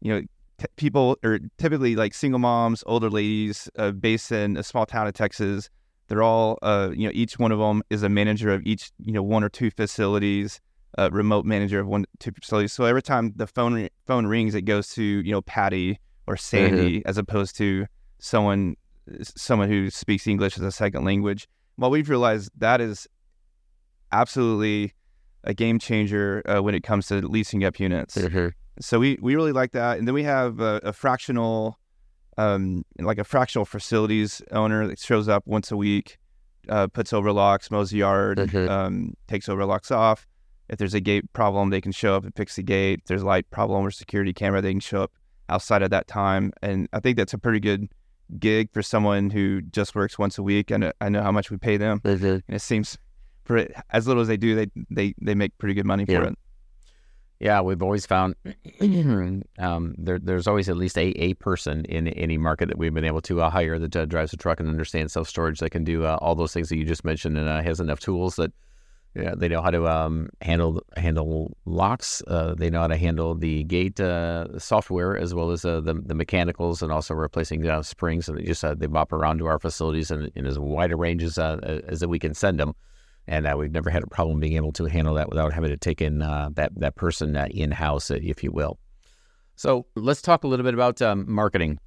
you 0.00 0.12
know, 0.12 0.20
t- 0.58 0.66
people 0.76 1.16
or 1.24 1.38
typically 1.58 1.96
like 1.96 2.14
single 2.14 2.38
moms, 2.38 2.82
older 2.86 3.10
ladies, 3.10 3.68
uh, 3.78 3.92
based 3.92 4.32
in 4.32 4.56
a 4.56 4.62
small 4.62 4.86
town 4.86 5.06
of 5.06 5.14
Texas. 5.14 5.70
They're 6.08 6.22
all, 6.22 6.58
uh, 6.60 6.90
you 6.94 7.06
know, 7.06 7.12
each 7.14 7.38
one 7.38 7.50
of 7.50 7.58
them 7.58 7.82
is 7.88 8.02
a 8.02 8.08
manager 8.08 8.52
of 8.52 8.62
each, 8.66 8.90
you 8.98 9.12
know, 9.12 9.22
one 9.22 9.42
or 9.42 9.48
two 9.48 9.70
facilities, 9.70 10.60
a 10.98 11.10
remote 11.10 11.46
manager 11.46 11.80
of 11.80 11.86
one 11.86 12.04
two 12.18 12.32
facilities. 12.32 12.72
So 12.72 12.84
every 12.84 13.02
time 13.02 13.32
the 13.36 13.46
phone 13.46 13.88
phone 14.06 14.26
rings, 14.26 14.54
it 14.54 14.62
goes 14.62 14.88
to 14.94 15.02
you 15.02 15.32
know 15.32 15.42
Patty 15.42 15.98
or 16.26 16.36
Sandy 16.36 16.98
mm-hmm. 16.98 17.08
as 17.08 17.18
opposed 17.18 17.56
to 17.56 17.86
someone 18.18 18.76
someone 19.22 19.68
who 19.68 19.90
speaks 19.90 20.26
English 20.26 20.56
as 20.56 20.64
a 20.64 20.72
second 20.72 21.04
language. 21.04 21.48
Well, 21.76 21.90
we've 21.90 22.08
realized 22.08 22.50
that 22.58 22.80
is 22.80 23.06
absolutely 24.12 24.92
a 25.44 25.54
game 25.54 25.78
changer 25.78 26.42
uh, 26.46 26.60
when 26.62 26.74
it 26.74 26.82
comes 26.82 27.06
to 27.08 27.26
leasing 27.26 27.64
up 27.64 27.78
units. 27.78 28.16
Mm-hmm. 28.16 28.48
So 28.80 28.98
we, 28.98 29.18
we 29.20 29.36
really 29.36 29.52
like 29.52 29.72
that. 29.72 29.98
And 29.98 30.08
then 30.08 30.14
we 30.14 30.24
have 30.24 30.60
a, 30.60 30.80
a 30.82 30.92
fractional, 30.92 31.78
um, 32.36 32.84
like 32.98 33.18
a 33.18 33.24
fractional 33.24 33.64
facilities 33.64 34.42
owner 34.50 34.86
that 34.88 34.98
shows 34.98 35.28
up 35.28 35.44
once 35.46 35.70
a 35.70 35.76
week, 35.76 36.18
uh, 36.68 36.88
puts 36.88 37.12
overlocks, 37.12 37.70
mows 37.70 37.90
the 37.90 37.98
yard, 37.98 38.38
mm-hmm. 38.38 38.68
um, 38.68 39.14
takes 39.28 39.48
overlocks 39.48 39.90
off. 39.90 40.26
If 40.68 40.78
there's 40.78 40.94
a 40.94 41.00
gate 41.00 41.32
problem, 41.34 41.70
they 41.70 41.80
can 41.80 41.92
show 41.92 42.16
up 42.16 42.24
and 42.24 42.34
fix 42.34 42.56
the 42.56 42.62
gate. 42.62 43.00
If 43.02 43.06
there's 43.06 43.22
a 43.22 43.26
light 43.26 43.48
problem 43.50 43.86
or 43.86 43.90
security 43.90 44.32
camera, 44.32 44.60
they 44.62 44.72
can 44.72 44.80
show 44.80 45.02
up 45.02 45.12
outside 45.48 45.82
of 45.82 45.90
that 45.90 46.08
time. 46.08 46.52
And 46.62 46.88
I 46.92 47.00
think 47.00 47.16
that's 47.16 47.34
a 47.34 47.38
pretty 47.38 47.60
good 47.60 47.88
gig 48.38 48.72
for 48.72 48.82
someone 48.82 49.28
who 49.28 49.60
just 49.60 49.94
works 49.94 50.18
once 50.18 50.38
a 50.38 50.42
week. 50.42 50.72
I 50.72 50.78
know, 50.78 50.92
I 51.00 51.10
know 51.10 51.22
how 51.22 51.32
much 51.32 51.50
we 51.50 51.58
pay 51.58 51.76
them, 51.76 52.00
mm-hmm. 52.00 52.24
and 52.24 52.42
it 52.48 52.62
seems 52.62 52.96
for 53.44 53.66
as 53.90 54.06
little 54.06 54.22
as 54.22 54.28
they 54.28 54.36
do, 54.36 54.54
they 54.54 54.66
they 54.90 55.14
they 55.20 55.34
make 55.34 55.56
pretty 55.58 55.74
good 55.74 55.86
money 55.86 56.04
for 56.04 56.22
it. 56.24 56.38
Yeah, 57.40 57.60
we've 57.60 57.82
always 57.82 58.06
found 58.06 58.36
um, 59.58 59.94
there, 59.98 60.18
there's 60.18 60.46
always 60.46 60.68
at 60.68 60.76
least 60.76 60.96
a, 60.96 61.08
a 61.20 61.34
person 61.34 61.84
in 61.86 62.08
any 62.08 62.38
market 62.38 62.66
that 62.68 62.78
we've 62.78 62.94
been 62.94 63.04
able 63.04 63.20
to 63.22 63.42
uh, 63.42 63.50
hire 63.50 63.78
that 63.78 63.94
uh, 63.96 64.04
drives 64.06 64.32
a 64.32 64.36
truck 64.36 64.60
and 64.60 64.68
understands 64.68 65.12
self 65.12 65.28
storage 65.28 65.58
that 65.58 65.70
can 65.70 65.84
do 65.84 66.04
uh, 66.04 66.16
all 66.22 66.34
those 66.34 66.54
things 66.54 66.68
that 66.68 66.76
you 66.76 66.84
just 66.84 67.04
mentioned 67.04 67.36
and 67.36 67.48
uh, 67.48 67.60
has 67.60 67.80
enough 67.80 68.00
tools 68.00 68.36
that 68.36 68.52
yeah, 69.14 69.34
they 69.36 69.48
know 69.48 69.62
how 69.62 69.70
to 69.70 69.86
um, 69.86 70.28
handle 70.40 70.82
handle 70.96 71.56
locks. 71.66 72.20
Uh, 72.26 72.54
they 72.54 72.68
know 72.68 72.80
how 72.80 72.88
to 72.88 72.96
handle 72.96 73.36
the 73.36 73.62
gate 73.64 74.00
uh, 74.00 74.58
software 74.58 75.16
as 75.16 75.32
well 75.32 75.52
as 75.52 75.64
uh, 75.64 75.80
the 75.80 75.94
the 75.94 76.14
mechanicals, 76.14 76.82
and 76.82 76.90
also 76.90 77.14
replacing 77.14 77.66
uh, 77.68 77.82
springs. 77.82 78.28
And 78.28 78.38
they 78.38 78.42
just 78.42 78.64
uh, 78.64 78.74
they 78.74 78.86
bop 78.86 79.12
around 79.12 79.38
to 79.38 79.46
our 79.46 79.60
facilities 79.60 80.10
in, 80.10 80.32
in 80.34 80.46
as 80.46 80.58
wide 80.58 80.90
a 80.90 80.96
range 80.96 81.22
as 81.22 81.38
uh, 81.38 81.80
as 81.86 82.00
that 82.00 82.08
we 82.08 82.18
can 82.18 82.34
send 82.34 82.58
them. 82.58 82.74
And 83.26 83.46
we've 83.56 83.72
never 83.72 83.90
had 83.90 84.02
a 84.02 84.06
problem 84.06 84.38
being 84.38 84.56
able 84.56 84.72
to 84.72 84.84
handle 84.84 85.14
that 85.14 85.28
without 85.30 85.52
having 85.52 85.70
to 85.70 85.76
take 85.76 86.02
in 86.02 86.18
that 86.18 86.72
that 86.76 86.94
person 86.96 87.36
in 87.36 87.70
house, 87.70 88.10
if 88.10 88.44
you 88.44 88.52
will. 88.52 88.78
So 89.56 89.86
let's 89.94 90.20
talk 90.20 90.44
a 90.44 90.48
little 90.48 90.64
bit 90.64 90.74
about 90.74 91.00
um, 91.00 91.30
marketing. 91.30 91.78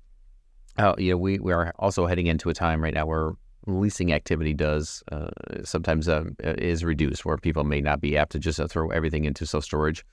you 0.98 1.12
know, 1.12 1.18
we, 1.18 1.38
we 1.40 1.52
are 1.52 1.74
also 1.80 2.06
heading 2.06 2.28
into 2.28 2.50
a 2.50 2.54
time 2.54 2.82
right 2.82 2.94
now 2.94 3.06
where 3.06 3.34
leasing 3.68 4.14
activity 4.14 4.54
does 4.54 5.04
uh, 5.12 5.30
sometimes 5.64 6.08
uh, 6.08 6.24
is 6.40 6.84
reduced, 6.84 7.26
where 7.26 7.38
people 7.38 7.64
may 7.64 7.82
not 7.82 8.02
be 8.02 8.18
apt 8.18 8.32
to 8.32 8.40
just 8.40 8.60
uh, 8.60 8.68
throw 8.68 8.90
everything 8.90 9.26
into 9.26 9.46
self 9.46 9.64
storage. 9.64 10.06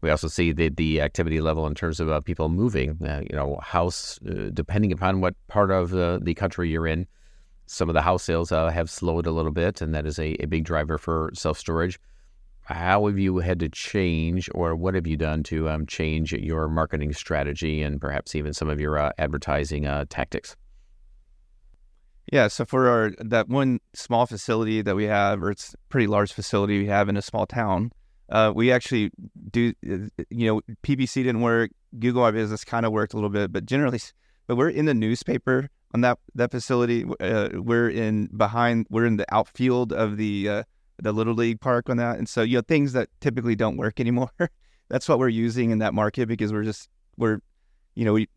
We 0.00 0.10
also 0.10 0.28
see 0.28 0.52
the 0.52 0.70
the 0.70 1.00
activity 1.00 1.40
level 1.40 1.66
in 1.66 1.74
terms 1.74 2.00
of 2.00 2.08
uh, 2.08 2.20
people 2.20 2.48
moving. 2.48 2.98
Uh, 3.04 3.22
you 3.28 3.36
know, 3.36 3.58
house 3.62 4.18
uh, 4.28 4.50
depending 4.54 4.92
upon 4.92 5.20
what 5.20 5.34
part 5.48 5.70
of 5.70 5.90
the 5.90 6.34
country 6.34 6.70
you're 6.70 6.86
in. 6.86 7.06
Some 7.72 7.88
of 7.88 7.94
the 7.94 8.02
house 8.02 8.24
sales 8.24 8.50
have 8.50 8.90
slowed 8.90 9.26
a 9.26 9.30
little 9.30 9.52
bit, 9.52 9.80
and 9.80 9.94
that 9.94 10.04
is 10.04 10.18
a, 10.18 10.34
a 10.42 10.46
big 10.46 10.64
driver 10.64 10.98
for 10.98 11.30
self 11.34 11.56
storage. 11.56 12.00
How 12.62 13.06
have 13.06 13.16
you 13.16 13.38
had 13.38 13.60
to 13.60 13.68
change, 13.68 14.50
or 14.52 14.74
what 14.74 14.96
have 14.96 15.06
you 15.06 15.16
done 15.16 15.44
to 15.44 15.68
um, 15.68 15.86
change 15.86 16.32
your 16.32 16.66
marketing 16.66 17.12
strategy 17.12 17.80
and 17.80 18.00
perhaps 18.00 18.34
even 18.34 18.54
some 18.54 18.68
of 18.68 18.80
your 18.80 19.12
advertising 19.18 19.84
tactics? 20.08 20.56
Yeah, 22.32 22.48
so 22.48 22.64
for 22.64 22.88
our 22.88 23.12
that 23.20 23.48
one 23.48 23.78
small 23.94 24.26
facility 24.26 24.82
that 24.82 24.96
we 24.96 25.04
have, 25.04 25.40
or 25.40 25.52
it's 25.52 25.74
a 25.74 25.76
pretty 25.90 26.08
large 26.08 26.32
facility 26.32 26.80
we 26.80 26.86
have 26.86 27.08
in 27.08 27.16
a 27.16 27.22
small 27.22 27.46
town, 27.46 27.92
uh, 28.30 28.52
we 28.52 28.72
actually 28.72 29.12
do. 29.48 29.74
Uh, 29.88 30.24
you 30.28 30.46
know, 30.46 30.60
PPC 30.82 31.22
didn't 31.22 31.40
work. 31.40 31.70
Google 31.96 32.22
My 32.22 32.32
Business 32.32 32.64
kind 32.64 32.84
of 32.84 32.90
worked 32.90 33.12
a 33.12 33.16
little 33.16 33.30
bit, 33.30 33.52
but 33.52 33.64
generally, 33.64 34.00
but 34.48 34.56
we're 34.56 34.70
in 34.70 34.86
the 34.86 34.94
newspaper 34.94 35.70
on 35.92 36.00
that 36.02 36.18
that 36.34 36.50
facility. 36.50 37.04
Uh, 37.20 37.48
we're 37.54 37.88
in 37.88 38.26
behind. 38.36 38.86
We're 38.90 39.06
in 39.06 39.16
the 39.16 39.34
outfield 39.34 39.92
of 39.92 40.16
the 40.16 40.48
uh, 40.48 40.62
the 40.98 41.12
little 41.12 41.34
league 41.34 41.60
park 41.60 41.90
on 41.90 41.96
that, 41.96 42.18
and 42.18 42.28
so 42.28 42.42
you 42.42 42.58
know 42.58 42.62
things 42.62 42.92
that 42.92 43.08
typically 43.20 43.56
don't 43.56 43.76
work 43.76 44.00
anymore. 44.00 44.30
that's 44.88 45.08
what 45.08 45.18
we're 45.18 45.28
using 45.28 45.70
in 45.70 45.78
that 45.78 45.94
market 45.94 46.26
because 46.26 46.52
we're 46.52 46.64
just 46.64 46.88
we're 47.16 47.40
you 47.94 48.04
know 48.04 48.12
we 48.12 48.28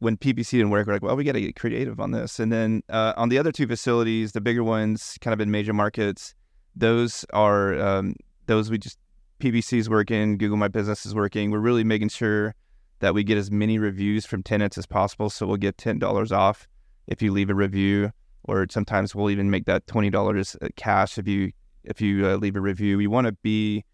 when 0.00 0.16
PPC 0.16 0.52
didn't 0.52 0.70
work, 0.70 0.86
we're 0.86 0.92
like, 0.92 1.02
well, 1.02 1.16
we 1.16 1.24
got 1.24 1.32
to 1.32 1.40
get 1.40 1.56
creative 1.56 1.98
on 1.98 2.12
this. 2.12 2.38
And 2.38 2.52
then 2.52 2.84
uh, 2.88 3.14
on 3.16 3.30
the 3.30 3.38
other 3.38 3.50
two 3.50 3.66
facilities, 3.66 4.30
the 4.30 4.40
bigger 4.40 4.62
ones, 4.62 5.18
kind 5.20 5.34
of 5.34 5.40
in 5.40 5.50
major 5.50 5.72
markets, 5.72 6.36
those 6.76 7.24
are 7.32 7.76
um, 7.80 8.14
those 8.46 8.70
we 8.70 8.78
just 8.78 8.96
PPC 9.40 9.78
is 9.78 9.90
working, 9.90 10.38
Google 10.38 10.56
My 10.56 10.68
Business 10.68 11.04
is 11.04 11.14
working. 11.14 11.50
We're 11.50 11.58
really 11.58 11.84
making 11.84 12.10
sure 12.10 12.54
that 13.00 13.14
we 13.14 13.24
get 13.24 13.38
as 13.38 13.50
many 13.50 13.78
reviews 13.78 14.26
from 14.26 14.42
tenants 14.42 14.78
as 14.78 14.86
possible. 14.86 15.30
So 15.30 15.46
we'll 15.46 15.56
get 15.56 15.78
ten 15.78 15.98
dollars 15.98 16.30
off 16.30 16.68
if 17.08 17.20
you 17.20 17.32
leave 17.32 17.50
a 17.50 17.54
review, 17.54 18.12
or 18.44 18.66
sometimes 18.70 19.14
we'll 19.14 19.30
even 19.30 19.50
make 19.50 19.64
that 19.66 19.86
twenty 19.86 20.10
dollars 20.10 20.56
cash 20.76 21.18
if 21.18 21.26
you 21.26 21.50
if 21.84 22.00
you 22.00 22.26
uh, 22.26 22.36
leave 22.36 22.54
a 22.54 22.60
review. 22.60 22.96
We 22.98 23.08
want 23.08 23.26
to 23.26 23.32
be 23.42 23.84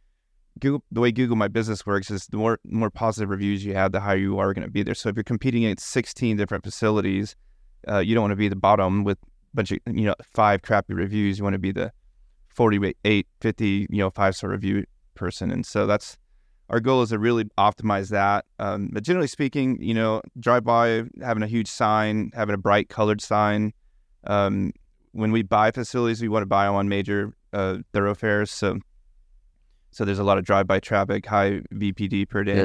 Google, 0.60 0.84
the 0.92 1.00
way 1.00 1.10
Google 1.10 1.36
My 1.36 1.48
Business 1.48 1.86
works 1.86 2.10
is 2.10 2.26
the 2.26 2.36
more 2.36 2.58
more 2.64 2.90
positive 2.90 3.30
reviews 3.30 3.64
you 3.64 3.74
have, 3.74 3.92
the 3.92 4.00
higher 4.00 4.16
you 4.16 4.38
are 4.38 4.52
going 4.52 4.66
to 4.66 4.70
be 4.70 4.82
there. 4.82 4.94
So 4.94 5.08
if 5.08 5.16
you're 5.16 5.24
competing 5.24 5.64
against 5.64 5.88
16 5.88 6.36
different 6.36 6.64
facilities, 6.64 7.34
uh, 7.88 7.98
you 7.98 8.14
don't 8.14 8.22
want 8.22 8.32
to 8.32 8.36
be 8.36 8.48
the 8.48 8.56
bottom 8.56 9.04
with 9.04 9.18
a 9.22 9.56
bunch 9.56 9.72
of 9.72 9.78
you 9.86 10.04
know 10.04 10.14
five 10.22 10.62
crappy 10.62 10.94
reviews. 10.94 11.38
You 11.38 11.44
want 11.44 11.54
to 11.54 11.58
be 11.58 11.72
the 11.72 11.92
48, 12.48 13.26
50 13.40 13.86
you 13.90 13.98
know 13.98 14.10
five 14.10 14.36
star 14.36 14.50
review 14.50 14.84
person. 15.14 15.50
And 15.50 15.64
so 15.64 15.86
that's 15.86 16.18
our 16.70 16.80
goal 16.80 17.02
is 17.02 17.10
to 17.10 17.18
really 17.18 17.44
optimize 17.58 18.10
that. 18.10 18.46
Um, 18.58 18.90
but 18.92 19.02
generally 19.02 19.28
speaking, 19.28 19.80
you 19.82 19.94
know, 19.94 20.22
drive 20.38 20.64
by 20.64 21.04
having 21.22 21.42
a 21.42 21.46
huge 21.46 21.68
sign, 21.68 22.30
having 22.34 22.54
a 22.54 22.58
bright 22.58 22.88
colored 22.88 23.20
sign. 23.20 23.72
Um, 24.26 24.72
when 25.12 25.30
we 25.30 25.42
buy 25.42 25.70
facilities, 25.70 26.20
we 26.20 26.28
want 26.28 26.42
to 26.42 26.46
buy 26.46 26.66
on 26.66 26.88
major 26.88 27.32
uh, 27.52 27.78
thoroughfares. 27.92 28.50
So 28.50 28.78
so 29.94 30.04
there's 30.04 30.18
a 30.18 30.24
lot 30.24 30.38
of 30.38 30.44
drive-by 30.44 30.80
traffic, 30.80 31.24
high 31.24 31.60
VPD 31.72 32.28
per 32.28 32.42
day. 32.42 32.56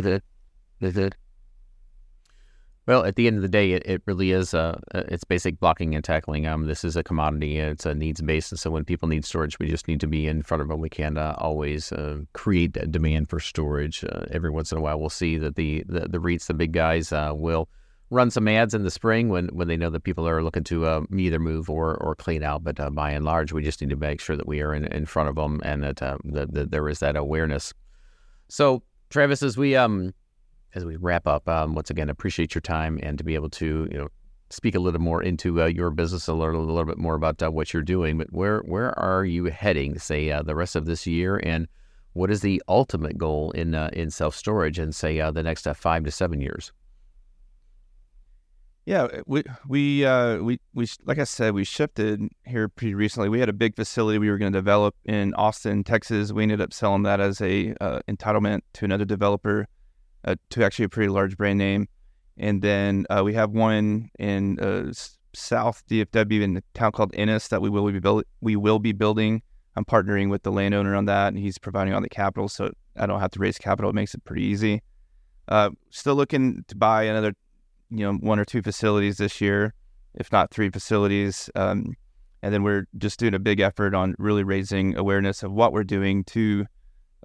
Well, 2.89 3.06
at 3.06 3.17
the 3.17 3.28
end 3.28 3.36
of 3.36 3.43
the 3.43 3.49
day, 3.49 3.73
it, 3.73 3.84
it 3.86 4.02
really 4.08 4.32
is 4.32 4.56
uh, 4.56 4.80
uh, 4.95 5.04
it's 5.10 5.23
basic 5.23 5.60
blocking 5.60 5.93
and 5.93 6.04
tackling. 6.04 6.47
Um, 6.47 6.65
this 6.65 6.84
is 6.84 6.95
a 6.95 7.04
commodity; 7.04 7.60
it's 7.60 7.86
a 7.86 7.93
needs 7.93 8.19
based, 8.19 8.52
and 8.52 8.60
so 8.60 8.71
when 8.71 8.84
people 8.84 9.08
need 9.08 9.23
storage, 9.25 9.60
we 9.60 9.67
just 9.67 9.88
need 9.88 9.99
to 9.99 10.08
be 10.08 10.25
in 10.25 10.41
front 10.41 10.63
of 10.63 10.69
them. 10.69 10.80
We 10.80 10.89
can't 10.89 11.19
uh, 11.19 11.36
always 11.38 11.91
uh, 11.91 12.21
create 12.34 12.71
demand 12.89 13.30
for 13.30 13.39
storage. 13.39 14.04
Uh, 14.04 14.25
every 14.32 14.49
once 14.49 14.71
in 14.71 14.80
a 14.80 14.82
while, 14.82 14.99
we'll 14.99 15.10
see 15.10 15.38
that 15.38 15.56
the 15.56 15.84
the, 15.88 16.08
the 16.10 16.17
REITs, 16.17 16.47
the 16.47 16.56
big 16.56 16.71
guys, 16.71 17.13
uh, 17.13 17.32
will 17.36 17.69
run 18.10 18.32
some 18.32 18.47
ads 18.47 18.73
in 18.73 18.82
the 18.82 18.89
spring 18.89 19.30
when, 19.30 19.49
when 19.49 19.67
they 19.67 19.78
know 19.78 19.91
that 19.91 20.04
people 20.04 20.28
are 20.28 20.41
looking 20.41 20.63
to 20.63 20.88
uh, 20.88 21.02
either 21.15 21.38
move 21.38 21.69
or, 21.69 21.95
or 21.97 22.15
clean 22.15 22.41
out. 22.41 22.63
But 22.63 22.80
uh, 22.80 22.89
by 22.89 23.12
and 23.12 23.23
large, 23.23 23.54
we 23.54 23.62
just 23.62 23.82
need 23.82 23.91
to 23.91 23.97
make 23.97 24.19
sure 24.19 24.36
that 24.36 24.47
we 24.47 24.62
are 24.62 24.73
in, 24.73 24.86
in 24.86 25.06
front 25.06 25.30
of 25.30 25.36
them 25.36 25.62
and 25.63 25.84
that, 25.84 26.02
uh, 26.02 26.17
that, 26.23 26.52
that 26.56 26.71
there 26.71 26.89
is 26.89 27.02
that 27.02 27.15
awareness. 27.15 27.71
So, 28.47 28.82
Travis, 29.12 29.43
as 29.43 29.58
we 29.58 29.75
um 29.75 30.15
as 30.75 30.86
we 30.86 30.95
wrap 30.95 31.27
up, 31.27 31.47
um, 31.49 31.75
once 31.75 31.89
again, 31.89 32.10
appreciate 32.10 32.53
your 32.53 32.62
time 32.62 32.99
and 33.01 33.17
to 33.17 33.23
be 33.23 33.36
able 33.36 33.49
to 33.49 33.88
you 33.91 33.97
know 33.97 34.10
speak 34.49 34.75
a 34.75 34.79
little 34.79 35.01
more 35.01 35.21
into 35.21 35.62
uh, 35.62 35.65
your 35.65 35.91
business 35.91 36.27
and 36.27 36.39
learn 36.39 36.55
a 36.55 36.60
little 36.60 36.86
bit 36.86 36.97
more 36.97 37.15
about 37.15 37.41
uh, 37.41 37.51
what 37.51 37.73
you're 37.73 37.84
doing. 37.84 38.17
But 38.17 38.32
where 38.32 38.60
where 38.62 38.97
are 38.99 39.25
you 39.25 39.45
heading? 39.45 39.97
Say 39.99 40.29
uh, 40.32 40.41
the 40.41 40.55
rest 40.55 40.75
of 40.75 40.86
this 40.86 41.05
year, 41.05 41.39
and 41.43 41.67
what 42.13 42.32
is 42.32 42.41
the 42.41 42.62
ultimate 42.67 43.17
goal 43.17 43.51
in 43.51 43.75
uh, 43.75 43.89
in 43.93 44.10
self 44.10 44.36
storage? 44.36 44.79
And 44.79 44.93
say 44.93 45.19
uh, 45.19 45.32
the 45.32 45.43
next 45.43 45.67
uh, 45.67 45.73
five 45.73 46.03
to 46.05 46.12
seven 46.12 46.41
years. 46.41 46.71
Yeah, 48.86 49.03
uh, 49.03 49.21
we 49.27 49.43
we 49.67 50.05
we 50.41 50.60
we 50.73 50.88
like 51.05 51.19
I 51.19 51.25
said, 51.25 51.53
we 51.53 51.63
shifted 51.63 52.21
here 52.45 52.67
pretty 52.67 52.95
recently. 52.95 53.29
We 53.29 53.39
had 53.39 53.49
a 53.49 53.53
big 53.53 53.75
facility 53.75 54.17
we 54.17 54.32
were 54.32 54.39
going 54.39 54.51
to 54.51 54.58
develop 54.58 54.95
in 55.05 55.34
Austin, 55.36 55.84
Texas. 55.84 56.32
We 56.32 56.43
ended 56.43 56.62
up 56.62 56.73
selling 56.73 57.03
that 57.03 57.19
as 57.19 57.39
a 57.39 57.75
entitlement 58.08 58.62
to 58.73 58.86
another 58.86 59.05
developer, 59.05 59.67
uh, 60.25 60.36
to 60.51 60.63
actually 60.63 60.86
a 60.86 60.89
pretty 60.89 61.10
large 61.10 61.38
brand 61.38 61.60
name. 61.60 61.88
And 62.38 62.62
then 62.62 63.05
uh, 63.10 63.21
we 63.23 63.34
have 63.34 63.51
one 63.51 64.10
in 64.17 64.60
uh, 64.60 64.93
South 65.34 65.84
DFW 65.89 66.41
in 66.41 66.58
a 66.58 66.62
town 66.73 66.91
called 66.91 67.12
Ennis 67.13 67.49
that 67.49 67.62
we 67.62 67.69
will 67.69 67.91
be 67.91 67.99
build- 67.99 68.23
we 68.41 68.55
will 68.55 68.79
be 68.79 68.91
building. 68.91 69.41
I'm 69.75 69.86
partnering 69.86 70.29
with 70.29 70.43
the 70.43 70.51
landowner 70.51 70.95
on 70.95 71.05
that, 71.05 71.29
and 71.29 71.38
he's 71.38 71.58
providing 71.58 71.93
all 71.93 72.01
the 72.01 72.10
capital, 72.10 72.49
so 72.49 72.71
I 72.97 73.05
don't 73.05 73.19
have 73.19 73.32
to 73.32 73.39
raise 73.39 73.58
capital. 73.58 73.89
It 73.89 73.93
makes 73.93 74.13
it 74.13 74.23
pretty 74.25 74.43
easy. 74.43 74.82
still 75.89 76.15
looking 76.15 76.63
to 76.67 76.75
buy 76.75 77.03
another 77.03 77.34
you 77.89 78.05
know 78.05 78.13
one 78.13 78.39
or 78.39 78.45
two 78.45 78.62
facilities 78.62 79.17
this 79.17 79.41
year, 79.41 79.73
if 80.15 80.32
not 80.32 80.51
three 80.51 80.69
facilities. 80.69 81.49
Um, 81.55 81.93
and 82.41 82.53
then 82.53 82.63
we're 82.63 82.86
just 82.97 83.19
doing 83.19 83.34
a 83.34 83.39
big 83.39 83.60
effort 83.60 83.93
on 83.93 84.15
really 84.17 84.43
raising 84.43 84.95
awareness 84.95 85.43
of 85.43 85.51
what 85.51 85.73
we're 85.73 85.84
doing 85.84 86.23
to 86.25 86.65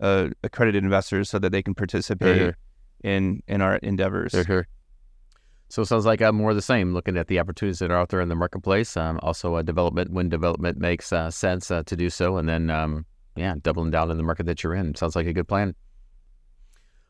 uh, 0.02 0.28
accredited 0.42 0.82
investors 0.82 1.30
so 1.30 1.38
that 1.38 1.52
they 1.52 1.62
can 1.62 1.74
participate. 1.74 2.54
In 3.04 3.42
in 3.46 3.60
our 3.60 3.76
endeavors. 3.76 4.32
Sure. 4.32 4.66
So 5.68 5.82
it 5.82 5.86
sounds 5.86 6.06
like 6.06 6.22
uh, 6.22 6.32
more 6.32 6.54
the 6.54 6.62
same. 6.62 6.92
Looking 6.92 7.16
at 7.16 7.28
the 7.28 7.38
opportunities 7.38 7.78
that 7.78 7.90
are 7.90 7.96
out 7.96 8.08
there 8.08 8.20
in 8.20 8.28
the 8.28 8.34
marketplace, 8.34 8.96
um, 8.96 9.18
also 9.22 9.56
a 9.56 9.62
development 9.62 10.12
when 10.12 10.28
development 10.28 10.78
makes 10.78 11.12
uh, 11.12 11.30
sense 11.30 11.70
uh, 11.70 11.82
to 11.84 11.96
do 11.96 12.10
so, 12.10 12.36
and 12.36 12.48
then 12.48 12.70
um, 12.70 13.06
yeah, 13.36 13.54
doubling 13.62 13.90
down 13.90 14.10
in 14.10 14.16
the 14.16 14.22
market 14.22 14.46
that 14.46 14.62
you're 14.62 14.74
in. 14.74 14.94
Sounds 14.94 15.16
like 15.16 15.26
a 15.26 15.32
good 15.32 15.48
plan. 15.48 15.74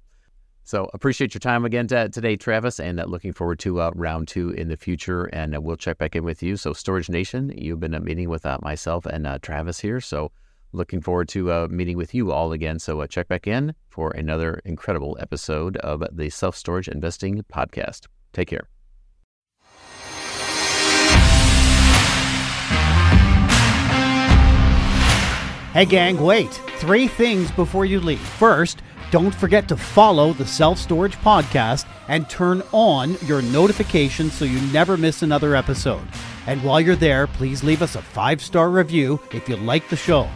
So 0.64 0.90
appreciate 0.94 1.34
your 1.34 1.40
time 1.40 1.66
again 1.66 1.88
t- 1.88 2.08
today, 2.08 2.38
Travis, 2.38 2.80
and 2.80 3.02
uh, 3.02 3.04
looking 3.04 3.34
forward 3.34 3.60
to 3.60 3.82
uh, 3.82 3.92
round 3.96 4.30
two 4.30 4.52
in 4.52 4.70
the 4.70 4.78
future. 4.78 5.26
And 5.26 5.58
uh, 5.58 5.60
we'll 5.60 5.76
check 5.76 5.98
back 5.98 6.16
in 6.16 6.24
with 6.24 6.42
you. 6.42 6.56
So, 6.56 6.72
Storage 6.72 7.10
Nation, 7.10 7.52
you've 7.54 7.82
been 7.82 8.02
meeting 8.02 8.30
with 8.30 8.46
myself 8.62 9.06
and 9.06 9.28
Travis 9.42 9.82
here. 9.82 10.00
So 10.00 10.32
looking 10.72 11.02
forward 11.02 11.28
to 11.30 11.52
uh, 11.52 11.68
meeting 11.70 11.98
with 11.98 12.16
you 12.16 12.32
all 12.32 12.54
again. 12.54 12.80
So 12.80 13.02
uh, 13.02 13.08
check 13.08 13.28
back 13.28 13.46
in 13.46 13.76
for 13.90 14.12
another 14.12 14.62
incredible 14.64 15.18
episode 15.20 15.76
of 15.78 16.02
the 16.14 16.30
Self 16.30 16.56
Storage 16.56 16.88
Investing 16.88 17.44
Podcast. 17.54 18.08
Take 18.32 18.48
care. 18.48 18.70
Hey, 25.80 25.86
gang, 25.86 26.20
wait. 26.20 26.52
Three 26.80 27.08
things 27.08 27.52
before 27.52 27.86
you 27.86 28.02
leave. 28.02 28.20
First, 28.20 28.82
don't 29.12 29.34
forget 29.34 29.70
to 29.70 29.78
follow 29.78 30.34
the 30.34 30.46
Self 30.46 30.78
Storage 30.78 31.16
Podcast 31.20 31.88
and 32.10 32.30
turn 32.30 32.62
on 32.74 33.16
your 33.24 33.42
notifications 33.42 34.34
so 34.34 34.44
you 34.44 34.60
never 34.74 34.98
miss 34.98 35.22
another 35.22 35.56
episode. 35.56 36.06
And 36.48 36.62
while 36.66 36.82
you're 36.82 36.98
there, 36.98 37.28
please 37.28 37.64
leave 37.64 37.82
us 37.82 37.96
a 37.96 38.02
five 38.02 38.42
star 38.42 38.70
review 38.70 39.22
if 39.32 39.48
you 39.48 39.56
like 39.56 39.88
the 39.88 39.96
show. 39.96 40.28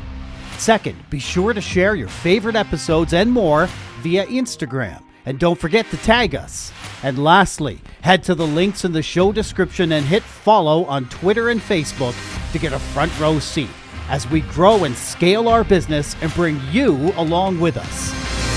Second, 0.60 0.96
be 1.10 1.20
sure 1.20 1.52
to 1.52 1.60
share 1.60 1.96
your 1.96 2.08
favorite 2.08 2.56
episodes 2.56 3.12
and 3.12 3.30
more 3.30 3.68
via 4.00 4.26
Instagram. 4.28 5.04
And 5.26 5.40
don't 5.40 5.60
forget 5.60 5.90
to 5.90 5.98
tag 5.98 6.36
us. 6.36 6.72
And 7.04 7.22
lastly, 7.22 7.82
head 8.00 8.24
to 8.24 8.34
the 8.34 8.48
links 8.48 8.86
in 8.86 8.94
the 8.94 9.04
show 9.04 9.34
description 9.34 9.92
and 9.92 10.06
hit 10.06 10.24
follow 10.24 10.86
on 10.86 11.10
Twitter 11.10 11.50
and 11.50 11.60
Facebook 11.60 12.16
to 12.54 12.60
get 12.60 12.72
a 12.72 12.80
front 12.80 13.20
row 13.20 13.40
seat 13.40 13.68
as 14.10 14.30
we 14.30 14.42
grow 14.42 14.84
and 14.84 14.96
scale 14.96 15.48
our 15.48 15.64
business 15.64 16.16
and 16.22 16.34
bring 16.34 16.60
you 16.72 17.14
along 17.18 17.60
with 17.60 17.78
us. 17.78 18.53